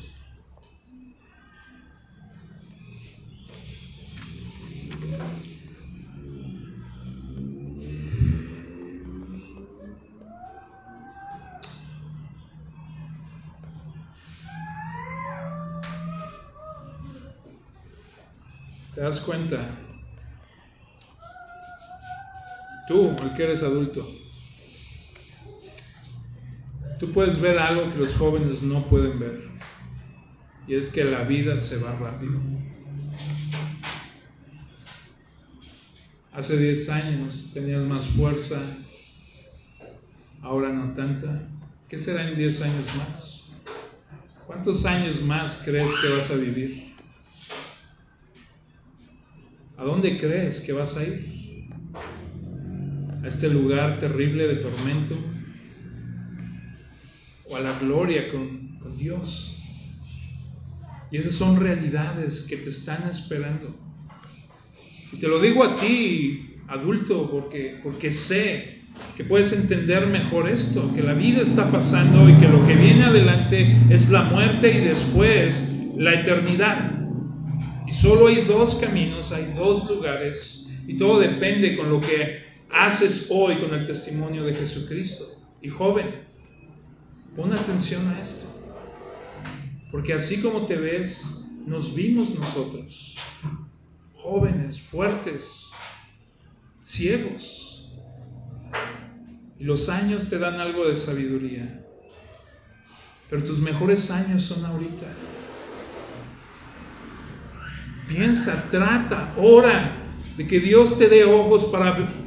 ¿Te 18.94 19.00
das 19.00 19.18
cuenta? 19.20 19.83
Tú, 22.86 23.16
el 23.22 23.34
que 23.34 23.44
eres 23.44 23.62
adulto, 23.62 24.06
tú 26.98 27.12
puedes 27.12 27.40
ver 27.40 27.58
algo 27.58 27.90
que 27.90 27.98
los 27.98 28.14
jóvenes 28.14 28.62
no 28.62 28.84
pueden 28.86 29.18
ver. 29.18 29.48
Y 30.66 30.74
es 30.74 30.90
que 30.90 31.04
la 31.04 31.24
vida 31.24 31.56
se 31.56 31.78
va 31.78 31.94
rápido. 31.96 32.40
Hace 36.32 36.58
10 36.58 36.90
años 36.90 37.52
tenías 37.54 37.82
más 37.84 38.04
fuerza, 38.06 38.60
ahora 40.42 40.70
no 40.70 40.92
tanta. 40.92 41.48
¿Qué 41.88 41.98
será 41.98 42.28
en 42.28 42.36
10 42.36 42.62
años 42.62 42.96
más? 42.96 43.44
¿Cuántos 44.46 44.84
años 44.84 45.22
más 45.22 45.62
crees 45.64 45.90
que 46.02 46.12
vas 46.16 46.30
a 46.30 46.34
vivir? 46.34 46.92
¿A 49.76 49.84
dónde 49.84 50.18
crees 50.18 50.60
que 50.60 50.72
vas 50.72 50.96
a 50.96 51.04
ir? 51.04 51.43
¿A 53.24 53.28
este 53.28 53.48
lugar 53.48 53.98
terrible 53.98 54.46
de 54.46 54.56
tormento? 54.56 55.14
o 57.46 57.56
a 57.56 57.60
la 57.60 57.78
gloria 57.78 58.30
con, 58.30 58.64
Dios. 58.98 59.56
Y 61.10 61.16
esas 61.16 61.32
son 61.32 61.58
realidades 61.58 62.46
que 62.48 62.58
te 62.58 62.70
están 62.70 63.08
esperando. 63.08 63.74
Y 65.12 65.16
te 65.16 65.26
lo 65.26 65.40
digo 65.40 65.64
a 65.64 65.76
ti, 65.76 66.58
adulto, 66.68 67.28
porque, 67.30 67.80
porque 67.82 68.12
sé 68.12 68.82
que 69.16 69.24
puedes 69.24 69.52
entender 69.52 70.06
mejor 70.06 70.48
esto, 70.48 70.92
que 70.94 71.02
la 71.02 71.14
vida 71.14 71.42
está 71.42 71.72
pasando 71.72 72.28
y 72.28 72.34
que 72.34 72.46
lo 72.46 72.64
que 72.64 72.76
viene 72.76 73.04
adelante 73.04 73.76
es 73.90 74.10
la 74.10 74.22
muerte 74.24 74.78
y 74.78 74.84
después 74.84 75.90
la 75.96 76.20
eternidad. 76.20 76.92
Y 77.86 77.92
solo 77.92 78.28
hay 78.28 78.42
dos 78.42 78.76
caminos, 78.76 79.32
hay 79.32 79.52
dos 79.56 79.90
lugares, 79.90 80.72
y 80.86 80.96
todo 80.96 81.18
depende 81.18 81.76
con 81.76 81.90
lo 81.90 82.00
que 82.00 82.43
haces 82.74 83.28
hoy 83.30 83.56
con 83.56 83.72
el 83.72 83.86
testimonio 83.86 84.44
de 84.44 84.54
Jesucristo. 84.54 85.24
Y 85.62 85.70
joven, 85.70 86.24
Pon 87.36 87.52
atención 87.52 88.06
a 88.08 88.20
esto. 88.20 88.46
Porque 89.90 90.14
así 90.14 90.40
como 90.40 90.66
te 90.66 90.76
ves, 90.76 91.46
nos 91.66 91.94
vimos 91.94 92.30
nosotros, 92.30 93.16
jóvenes, 94.14 94.80
fuertes, 94.80 95.68
ciegos. 96.82 97.92
Y 99.58 99.64
los 99.64 99.88
años 99.88 100.28
te 100.28 100.38
dan 100.38 100.60
algo 100.60 100.86
de 100.86 100.94
sabiduría. 100.94 101.84
Pero 103.30 103.44
tus 103.44 103.58
mejores 103.58 104.10
años 104.10 104.44
son 104.44 104.64
ahorita. 104.64 105.06
Piensa, 108.06 108.68
trata, 108.70 109.34
ora 109.36 109.92
de 110.36 110.46
que 110.46 110.60
Dios 110.60 110.98
te 110.98 111.08
dé 111.08 111.24
ojos 111.24 111.64
para 111.66 112.23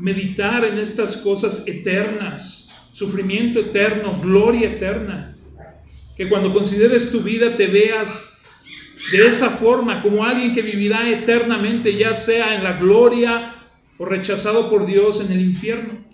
meditar 0.00 0.64
en 0.64 0.78
estas 0.78 1.18
cosas 1.18 1.68
eternas 1.68 2.70
sufrimiento 3.00 3.60
eterno, 3.60 4.20
gloria 4.20 4.72
eterna. 4.72 5.34
Que 6.18 6.28
cuando 6.28 6.52
consideres 6.52 7.10
tu 7.10 7.22
vida 7.22 7.56
te 7.56 7.66
veas 7.66 8.42
de 9.10 9.26
esa 9.26 9.52
forma 9.52 10.02
como 10.02 10.22
alguien 10.22 10.54
que 10.54 10.60
vivirá 10.60 11.08
eternamente, 11.08 11.96
ya 11.96 12.12
sea 12.12 12.54
en 12.54 12.62
la 12.62 12.74
gloria 12.74 13.54
o 13.96 14.04
rechazado 14.04 14.68
por 14.68 14.84
Dios 14.84 15.24
en 15.24 15.32
el 15.32 15.40
infierno. 15.40 16.04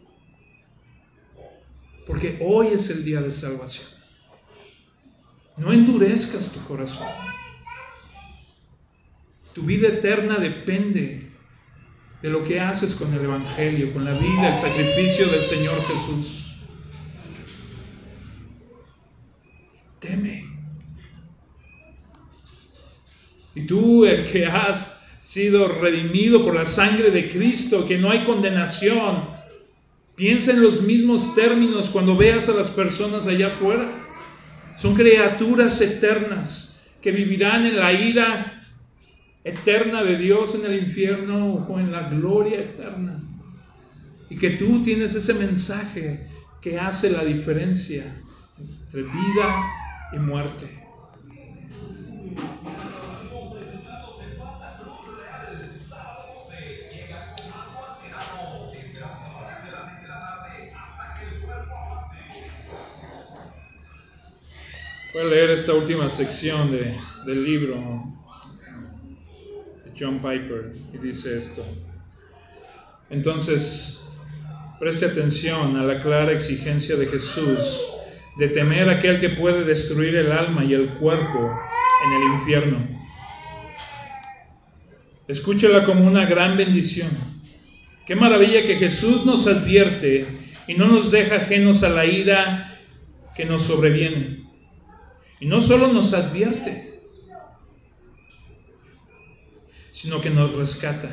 Porque 2.07 2.39
hoy 2.41 2.69
es 2.69 2.89
el 2.91 3.05
día 3.05 3.21
de 3.21 3.33
salvación. 3.33 3.89
No 5.57 5.73
endurezcas 5.73 6.53
tu 6.53 6.65
corazón. 6.69 7.09
Tu 9.55 9.63
vida 9.63 9.89
eterna 9.89 10.39
depende 10.39 11.26
de 12.27 12.33
lo 12.33 12.43
que 12.43 12.59
haces 12.59 12.97
con 12.97 13.15
el 13.15 13.21
Evangelio, 13.23 13.93
con 13.93 14.05
la 14.05 14.11
vida, 14.11 14.53
el 14.53 14.59
sacrificio 14.59 15.29
del 15.29 15.45
Señor 15.45 15.81
Jesús. 15.81 16.43
teme. 20.01 20.45
Y 23.55 23.61
tú, 23.61 24.05
el 24.05 24.25
que 24.25 24.45
has 24.45 25.07
sido 25.21 25.69
redimido 25.69 26.45
por 26.45 26.57
la 26.57 26.65
sangre 26.65 27.13
de 27.13 27.31
Cristo, 27.31 27.87
que 27.87 27.97
no 27.97 28.11
hay 28.11 28.25
condenación, 28.25 29.23
piensa 30.17 30.51
en 30.51 30.65
los 30.65 30.83
mismos 30.83 31.33
términos 31.37 31.91
cuando 31.91 32.17
veas 32.17 32.49
a 32.49 32.55
las 32.55 32.71
personas 32.71 33.29
allá 33.29 33.55
afuera. 33.55 33.89
Son 34.77 34.97
criaturas 34.97 35.81
eternas 35.81 36.83
que 37.01 37.13
vivirán 37.13 37.67
en 37.67 37.77
la 37.77 37.93
ira 37.93 38.56
eterna 39.47 40.03
de 40.03 40.19
Dios 40.19 40.57
en 40.57 40.67
el 40.67 40.83
infierno 40.83 41.55
o 41.55 41.79
en 41.79 41.93
la 41.93 42.09
gloria 42.09 42.59
eterna. 42.59 43.23
Y 44.29 44.37
que 44.37 44.51
tú 44.51 44.83
tienes 44.83 45.15
ese 45.15 45.35
mensaje 45.35 46.27
que 46.61 46.81
hace 46.81 47.11
la 47.11 47.25
diferencia 47.25 48.13
entre 48.59 49.05
vida 49.05 49.63
y 50.13 50.19
muerte. 50.19 50.67
Voy 65.15 65.23
a 65.23 65.29
leer 65.29 65.51
esta 65.51 65.73
última 65.73 66.11
sección 66.11 66.73
de, 66.73 66.95
del 67.27 67.45
libro 67.45 68.26
John 69.99 70.19
Piper 70.19 70.75
y 70.93 70.99
dice 70.99 71.39
esto. 71.39 71.65
Entonces, 73.11 74.05
preste 74.79 75.07
atención 75.07 75.77
a 75.77 75.85
la 75.85 76.01
clara 76.01 76.33
exigencia 76.33 76.97
de 76.97 77.07
Jesús 77.07 77.83
de 78.37 78.49
temer 78.49 78.91
aquel 78.91 79.19
que 79.21 79.31
puede 79.31 79.65
destruir 79.65 80.15
el 80.15 80.31
alma 80.31 80.65
y 80.65 80.75
el 80.75 80.91
cuerpo 80.95 81.59
en 82.05 82.13
el 82.13 82.39
infierno. 82.39 82.89
Escúchela 85.27 85.85
como 85.85 86.07
una 86.07 86.27
gran 86.27 86.57
bendición. 86.57 87.09
Qué 88.07 88.15
maravilla 88.15 88.67
que 88.67 88.77
Jesús 88.77 89.25
nos 89.25 89.47
advierte 89.47 90.27
y 90.69 90.75
no 90.75 90.87
nos 90.87 91.11
deja 91.11 91.37
ajenos 91.37 91.83
a 91.83 91.89
la 91.89 92.05
ira 92.05 92.71
que 93.35 93.45
nos 93.45 93.63
sobreviene. 93.63 94.45
Y 95.41 95.47
no 95.47 95.63
solo 95.63 95.89
nos 95.89 96.15
advierte, 96.15 96.96
sino 99.97 100.21
que 100.21 100.29
nos 100.29 100.55
rescata. 100.55 101.09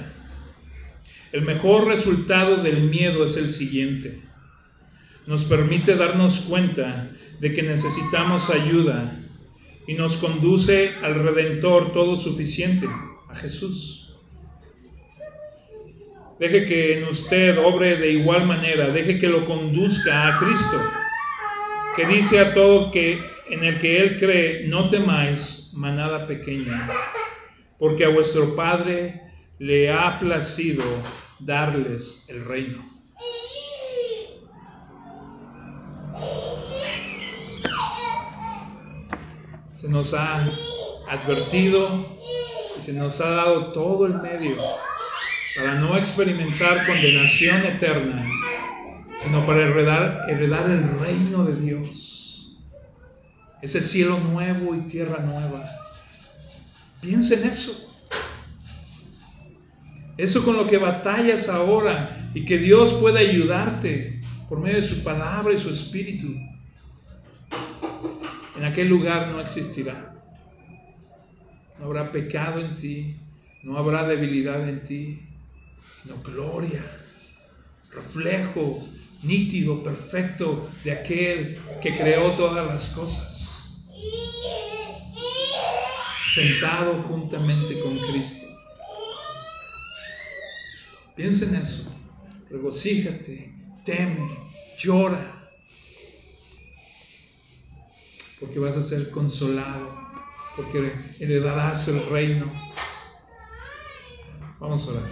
El 1.32 1.44
mejor 1.44 1.88
resultado 1.88 2.58
del 2.58 2.82
miedo 2.82 3.24
es 3.24 3.38
el 3.38 3.54
siguiente. 3.54 4.20
Nos 5.26 5.46
permite 5.46 5.96
darnos 5.96 6.42
cuenta 6.50 7.10
de 7.40 7.54
que 7.54 7.64
necesitamos 7.64 8.50
ayuda 8.50 9.18
y 9.88 9.94
nos 9.94 10.18
conduce 10.18 10.92
al 11.02 11.16
Redentor 11.16 11.94
todo 11.94 12.18
suficiente, 12.18 12.90
a 13.30 13.36
Jesús. 13.38 14.14
Deje 16.38 16.66
que 16.66 16.98
en 16.98 17.06
usted 17.06 17.58
obre 17.60 17.96
de 17.96 18.12
igual 18.12 18.46
manera, 18.46 18.90
deje 18.90 19.18
que 19.18 19.30
lo 19.30 19.46
conduzca 19.46 20.28
a 20.28 20.40
Cristo, 20.40 20.82
que 21.96 22.06
dice 22.06 22.40
a 22.40 22.54
todo 22.54 22.92
que 22.92 23.18
en 23.50 23.64
el 23.64 23.80
que 23.80 24.02
Él 24.02 24.20
cree, 24.20 24.68
no 24.68 24.90
temáis, 24.90 25.72
manada 25.74 26.28
pequeña, 26.28 26.90
porque 27.84 28.06
a 28.06 28.10
vuestro 28.10 28.56
Padre 28.56 29.22
le 29.60 29.92
ha 29.92 30.18
placido 30.18 30.86
darles 31.38 32.30
el 32.30 32.46
reino. 32.46 32.78
Se 39.74 39.90
nos 39.90 40.14
ha 40.14 40.50
advertido 41.10 42.08
y 42.80 42.82
se 42.82 42.94
nos 42.94 43.20
ha 43.20 43.32
dado 43.32 43.74
todo 43.74 44.06
el 44.06 44.14
medio 44.14 44.56
para 45.58 45.76
no 45.76 45.98
experimentar 45.98 46.88
condenación 46.88 47.66
eterna, 47.66 48.26
sino 49.22 49.46
para 49.46 49.60
heredar, 49.60 50.30
heredar 50.30 50.70
el 50.70 51.00
reino 51.02 51.44
de 51.44 51.60
Dios, 51.60 52.62
ese 53.62 53.82
cielo 53.82 54.18
nuevo 54.20 54.74
y 54.74 54.88
tierra 54.88 55.20
nueva. 55.20 55.83
Piensa 57.04 57.36
en 57.36 57.50
eso. 57.50 57.94
Eso 60.18 60.46
con 60.46 60.56
lo 60.56 60.68
que 60.68 60.78
batallas 60.78 61.50
ahora 61.50 62.32
y 62.34 62.46
que 62.46 62.58
Dios 62.58 62.94
pueda 62.94 63.20
ayudarte 63.20 64.22
por 64.48 64.60
medio 64.60 64.78
de 64.78 64.88
su 64.88 65.04
palabra 65.04 65.54
y 65.54 65.58
su 65.58 65.70
espíritu. 65.70 66.28
En 68.58 68.64
aquel 68.64 68.88
lugar 68.88 69.28
no 69.28 69.42
existirá. 69.42 70.16
No 71.78 71.86
habrá 71.88 72.10
pecado 72.12 72.60
en 72.62 72.76
ti, 72.76 73.16
no 73.64 73.78
habrá 73.78 74.08
debilidad 74.08 74.68
en 74.70 74.84
ti, 74.84 75.20
sino 76.02 76.16
gloria, 76.24 76.82
reflejo 77.92 78.82
nítido, 79.24 79.84
perfecto 79.84 80.70
de 80.86 80.92
aquel 80.94 81.58
que 81.82 81.98
creó 81.98 82.32
todas 82.38 82.66
las 82.66 82.90
cosas, 82.90 83.86
sentado 86.34 86.96
juntamente 87.04 87.80
con 87.82 87.98
Cristo. 88.00 88.48
Piensa 91.16 91.46
en 91.46 91.56
eso, 91.58 91.96
regocíjate, 92.50 93.54
teme, 93.86 94.28
llora, 94.80 95.20
porque 98.40 98.58
vas 98.58 98.76
a 98.76 98.84
ser 98.84 99.12
consolado, 99.12 99.96
porque 100.56 100.92
heredarás 101.20 101.88
el 101.88 102.04
reino. 102.10 102.52
Vamos 104.60 104.88
a 104.88 104.92
orar. 104.92 105.04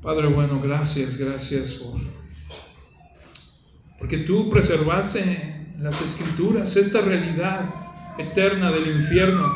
Padre 0.00 0.28
bueno, 0.28 0.60
gracias, 0.60 1.16
gracias 1.16 1.74
por... 1.74 2.00
Porque 3.98 4.18
tú 4.18 4.48
preservaste 4.50 5.74
las 5.78 6.00
escrituras 6.02 6.76
esta 6.76 7.00
realidad 7.00 7.81
eterna 8.18 8.70
del 8.70 8.86
infierno. 8.88 9.52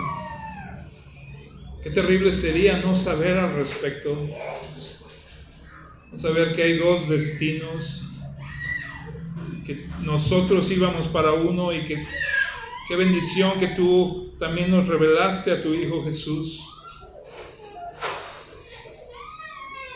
Qué 1.82 1.90
terrible 1.90 2.32
sería 2.32 2.78
no 2.78 2.94
saber 2.94 3.38
al 3.38 3.54
respecto. 3.54 4.18
No 6.10 6.18
saber 6.18 6.54
que 6.54 6.62
hay 6.62 6.78
dos 6.78 7.08
destinos, 7.08 8.04
que 9.66 9.86
nosotros 10.02 10.70
íbamos 10.70 11.06
para 11.08 11.32
uno 11.32 11.72
y 11.72 11.84
que 11.84 12.04
qué 12.88 12.96
bendición 12.96 13.58
que 13.58 13.68
tú 13.68 14.34
también 14.38 14.70
nos 14.70 14.86
revelaste 14.86 15.52
a 15.52 15.62
tu 15.62 15.74
Hijo 15.74 16.04
Jesús 16.04 16.66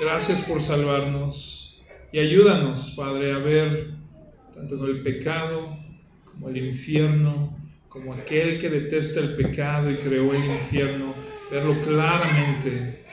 Gracias 0.00 0.40
por 0.46 0.62
salvarnos 0.62 1.78
y 2.10 2.20
ayúdanos, 2.20 2.94
Padre, 2.96 3.34
a 3.34 3.38
ver 3.38 3.90
tanto 4.54 4.86
el 4.86 5.02
pecado 5.02 5.76
como 6.24 6.48
el 6.48 6.56
infierno, 6.56 7.54
como 7.90 8.14
aquel 8.14 8.60
que 8.60 8.70
detesta 8.70 9.18
el 9.18 9.34
pecado 9.34 9.90
y 9.90 9.96
creó 9.96 10.32
el 10.32 10.44
infierno, 10.44 11.12
verlo 11.50 11.74
claramente, 11.82 13.04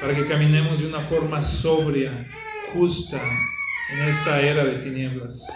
para 0.00 0.14
que 0.14 0.26
caminemos 0.26 0.80
de 0.80 0.88
una 0.88 0.98
forma 1.00 1.40
sobria, 1.40 2.28
justa, 2.72 3.22
en 3.92 4.08
esta 4.08 4.42
era 4.42 4.64
de 4.64 4.80
tinieblas. 4.80 5.46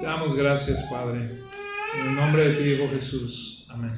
Te 0.00 0.06
damos 0.06 0.34
gracias, 0.34 0.82
Padre, 0.90 1.18
en 2.00 2.08
el 2.08 2.14
nombre 2.16 2.48
de 2.48 2.54
tu 2.54 2.62
Hijo 2.62 2.88
Jesús. 2.94 3.66
Amén. 3.68 3.92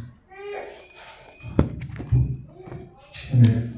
Amén. 3.32 3.71